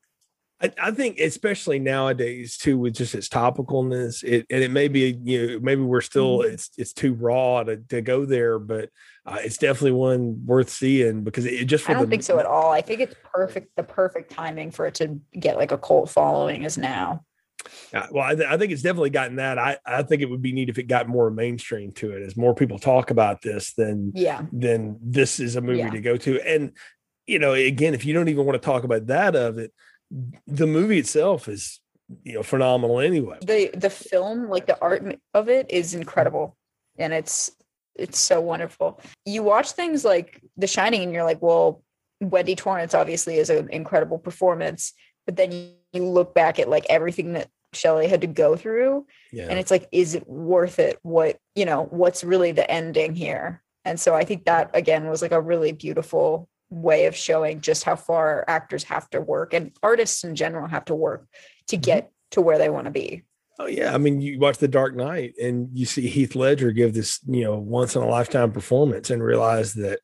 [0.61, 5.19] I, I think especially nowadays too, with just its topicalness, it and it may be
[5.23, 6.53] you know maybe we're still Mhm.
[6.53, 8.89] it's it's too raw to, to go there, but
[9.25, 12.39] uh, it's definitely one worth seeing because it, just for I don't the, think so
[12.39, 12.71] at all.
[12.71, 13.75] I think it's perfect.
[13.75, 17.25] The perfect timing for it to get like a cult following is now.
[17.93, 19.57] Uh, well, I, th- I think it's definitely gotten that.
[19.57, 22.21] I, I think it would be neat if it got more mainstream to it.
[22.21, 24.43] As more people talk about this, then Yeah.
[24.53, 25.89] then this is a movie Yeah.
[25.89, 26.39] to go to.
[26.47, 26.71] And
[27.27, 29.73] you know, again, if you don't even want to talk about that of it,
[30.47, 31.79] the movie itself is
[32.23, 33.37] you know phenomenal anyway.
[33.41, 35.03] The the film, like the art
[35.33, 36.55] of it is incredible.
[36.97, 37.51] And it's
[37.95, 38.99] it's so wonderful.
[39.25, 41.83] You watch things like The Shining and you're like, well,
[42.21, 44.93] Wendy Torrance obviously is an incredible performance.
[45.25, 49.47] But then you, look back at like everything that Shelley had to go through Yeah,
[49.49, 53.63] and it's like is it worth it what you know what's really the ending here
[53.85, 57.83] and so i think that again was like a really beautiful way of showing just
[57.85, 61.25] how far actors have to work and artists in general have to work
[61.67, 63.23] to get to where they want to be
[63.57, 66.93] Oh yeah, I mean, you watch The Dark Knight and you see Heath Ledger give
[66.93, 69.99] this, you know, once in a lifetime performance and realize that,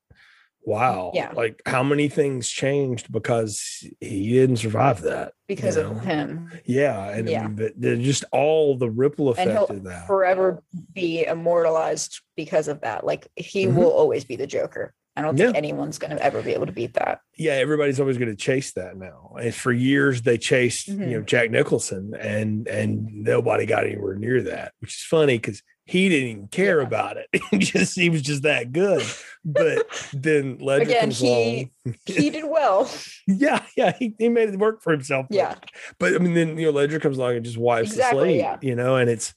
[0.64, 1.34] wow, Yeah.
[1.36, 5.34] like how many things changed because he didn't survive that.
[5.48, 9.84] because you of him Yeah, and I mean, but just all the ripple effect of
[9.84, 10.08] that.
[10.08, 10.64] forever
[10.94, 13.76] be immortalized because of that like he Mhm.
[13.76, 15.58] will always be the joker i don't think Yeah.
[15.58, 18.74] anyone's going to ever be able to beat that yeah, everybody's always going to chase
[18.74, 19.36] that now.
[19.42, 21.12] And for years they chased, you mm-hmm.
[21.12, 26.08] know, Jack Nicholson and and nobody got anywhere near that, which is funny because he
[26.08, 26.88] didn't even care Yeah.
[26.88, 27.28] about it.
[27.50, 29.04] he just he was just that good.
[29.44, 31.96] But then Ledger Again, comes he- along.
[32.06, 32.92] he did well
[33.28, 35.26] Yeah, yeah, he, he made it work for himself.
[35.32, 35.56] Yeah.
[35.98, 38.38] But I mean, then you know, Ledger comes along and just wipes Exactly, the slate,
[38.38, 38.58] yeah.
[38.62, 39.34] you know, and it's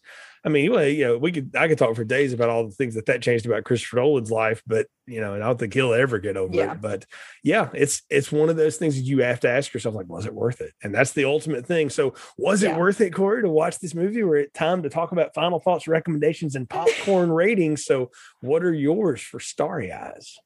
[0.47, 2.74] I mean, well, you know, we could I could talk for days about all the
[2.74, 5.72] things that that changed about Christopher Nolan's life, but you know, and I don't think
[5.72, 6.72] he'll ever get over Yeah.
[6.72, 6.82] it.
[6.82, 7.07] But
[7.42, 10.26] yeah, it's it's one of those things that you have to ask yourself, like, was
[10.26, 10.72] it worth it?
[10.82, 11.88] And that's the ultimate thing.
[11.88, 14.22] So, was it worth it, Cory, to watch this movie?
[14.22, 17.86] We're at time to talk about final thoughts, recommendations, and popcorn ratings.
[17.86, 18.11] So,
[18.42, 20.36] what are yours for Starry Eyes?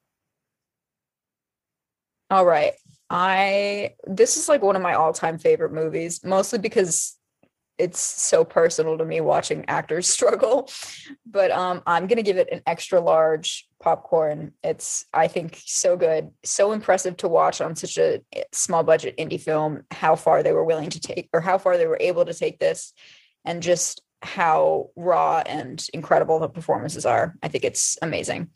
[2.30, 2.74] All right.
[3.11, 7.18] I this is like one of my all-time favorite movies, mostly because
[7.79, 10.68] it's so personal to me watching actors struggle.
[11.26, 14.53] But um I'm going to give it an extra large popcorn.
[14.62, 18.22] It's I think so good, so impressive to watch on such a
[18.53, 21.87] small budget indie film how far they were willing to take or how far they
[21.87, 22.93] were able to take this
[23.45, 27.37] and just how raw and incredible the performances are.
[27.43, 28.49] I think it's amazing.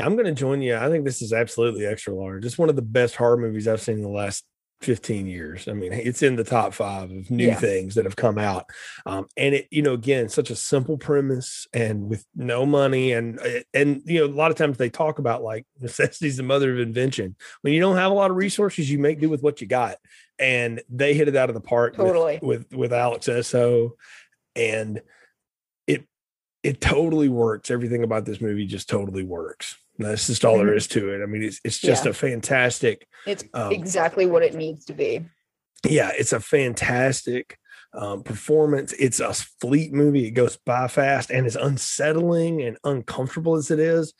[0.00, 0.76] I'm going to join you.
[0.76, 2.44] I think this is absolutely extra large.
[2.44, 4.44] It's one of the best horror movies I've seen in the last
[4.84, 5.68] 15 years.
[5.68, 7.54] I mean, it's in the top five of new Yeah.
[7.54, 8.66] things that have come out.
[9.06, 13.12] Um, and it, you know, again, such a simple premise and with no money.
[13.12, 16.36] And, uh, and, you know, a lot of times they talk about like necessity is
[16.36, 17.36] the mother of invention.
[17.62, 19.96] When you don't have a lot of resources, you make do with what you got.
[20.38, 22.38] And they hit it out of the park Totally.
[22.42, 23.92] with, with, Alex Essoe.
[24.56, 25.00] And
[25.86, 26.04] it,
[26.62, 27.70] it totally works.
[27.70, 29.76] Everything about this movie just totally works.
[29.98, 30.88] That's just all there Mhm.
[30.90, 31.22] to it.
[31.22, 32.10] I mean, it's, it's just Yeah.
[32.10, 35.24] a fantastic, It's Um, exactly what it needs to be.
[35.86, 37.58] yeah, it's a fantastic
[37.94, 38.94] um, performance.
[38.94, 40.26] It's a fleet movie.
[40.26, 44.14] It goes by fast and as unsettling and uncomfortable as it is,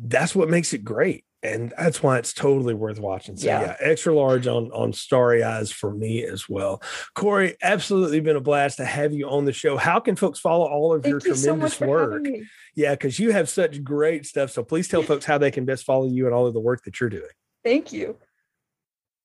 [0.00, 1.24] that's what makes it great.
[1.46, 3.36] And that's why it's totally worth watching.
[3.36, 3.76] So yeah, Yeah.
[3.80, 6.82] extra large on on Starry Eyes for me as well.
[7.14, 9.76] Cory, absolutely been a blast to have you on the show.
[9.76, 12.26] How can folks follow all of your you tremendous for work?
[12.74, 14.50] Yeah, because you have such great stuff.
[14.50, 16.82] So please tell folks how they can best follow you and all of the work
[16.84, 17.30] that you're doing.
[17.64, 18.16] Thank you.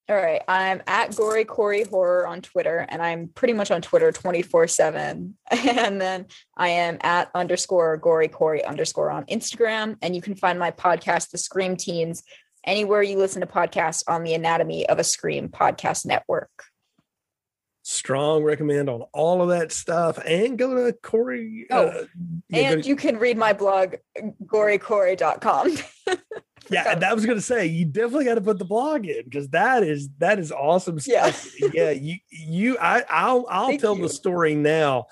[0.10, 0.42] All right.
[0.48, 5.38] I'm at Gory Cory Horror on Twitter, and I'm pretty much on Twitter 24 7.
[5.52, 6.26] And then
[6.58, 9.98] I am at underscore Gory Cory underscore on Instagram.
[10.02, 12.24] And you can find my podcast, The Scream Teens,
[12.66, 16.50] anywhere you listen to podcasts on the Anatomy of a Scream podcast network.
[17.84, 21.66] Strong recommend on all of that stuff and go to Cory.
[21.72, 22.06] Oh, uh,
[22.52, 23.96] And to- you can read my blog,
[24.46, 25.78] gorycory.com.
[26.70, 29.50] yeah, and that was gonna say you definitely got to put the blog in because
[29.50, 31.32] that is that is awesome Yeah.
[31.32, 31.54] stuff.
[31.74, 34.04] yeah, you you I I'll I'll Thank tell you.
[34.04, 35.08] the story now.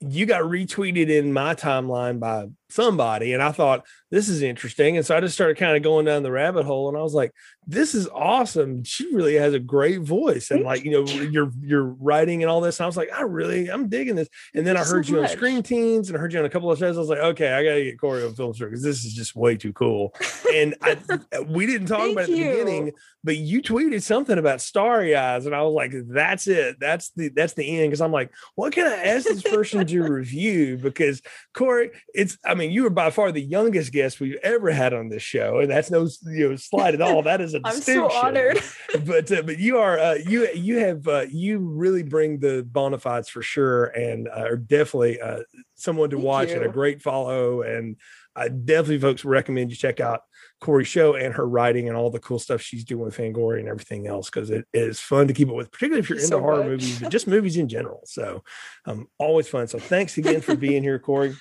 [0.00, 4.96] You got retweeted in my timeline by somebody and I thought this is interesting.
[4.96, 7.14] And so I just started kind of going down the rabbit hole and I was
[7.14, 7.32] like,
[7.66, 8.82] this is awesome.
[8.84, 10.50] She really has a great voice.
[10.50, 12.78] And like, you know, you're you're writing and all this.
[12.78, 14.28] And I was like, I really I'm digging this.
[14.54, 15.32] And then I heard so you much.
[15.32, 16.96] on Scream Teens and I heard you on a couple of shows.
[16.96, 19.56] I was like, okay, I gotta get Cory on Film because this is just way
[19.56, 20.14] too cool.
[20.54, 20.96] And I,
[21.46, 22.92] we didn't talk about it at the beginning,
[23.22, 26.80] but you tweeted something about starry eyes, and I was like, that's it.
[26.80, 27.92] That's the that's the end.
[27.92, 30.78] Cause I'm like, what can I ask this person to review?
[30.78, 31.20] Because
[31.52, 35.08] Cory, it's I mean, you were by far the youngest guest we've ever had on
[35.08, 37.22] this show, and that's no you know slide at all.
[37.22, 38.04] That is a distinction.
[38.04, 38.62] I'm so honored.
[39.06, 42.98] but uh, but you are uh, you you have uh, you really bring the bona
[42.98, 45.40] fides for sure, and are definitely uh,
[45.74, 46.56] someone to Thank watch you.
[46.56, 47.62] and a great follow.
[47.62, 47.96] And
[48.36, 50.22] I definitely, folks, recommend you check out
[50.60, 53.68] Cory's show and her writing and all the cool stuff she's doing with Fangoria and
[53.68, 56.40] everything else because it is fun to keep up with, particularly if you're into so
[56.40, 56.66] horror much.
[56.66, 58.00] movies, but just movies in general.
[58.04, 58.42] So,
[58.86, 59.66] um, always fun.
[59.66, 61.34] So, thanks again for being here, Cory.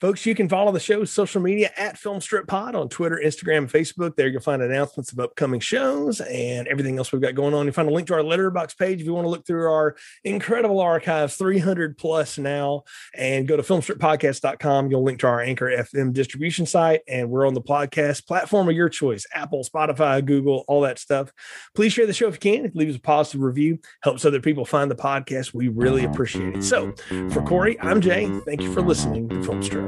[0.00, 3.68] Folks, you can follow the show's social media at Film Strip Pod on Twitter, Instagram,
[3.68, 4.14] Facebook.
[4.14, 7.66] There you'll find announcements of upcoming shows and everything else we've got going on.
[7.66, 9.96] You find a link to our letterbox page if you want to look through our
[10.22, 12.84] incredible archives, 300 plus now,
[13.16, 14.88] and go to filmstrippodcast.com.
[14.88, 18.76] You'll link to our Anchor FM distribution site, and we're on the podcast platform of
[18.76, 21.32] your choice Apple, Spotify, Google, all that stuff.
[21.74, 22.70] Please share the show if you can.
[22.72, 25.52] Leave us a positive review, helps other people find the podcast.
[25.52, 26.62] We really appreciate it.
[26.62, 26.94] So,
[27.32, 28.30] for Cory, I'm Jay.
[28.46, 29.87] Thank you for listening to Film Strip.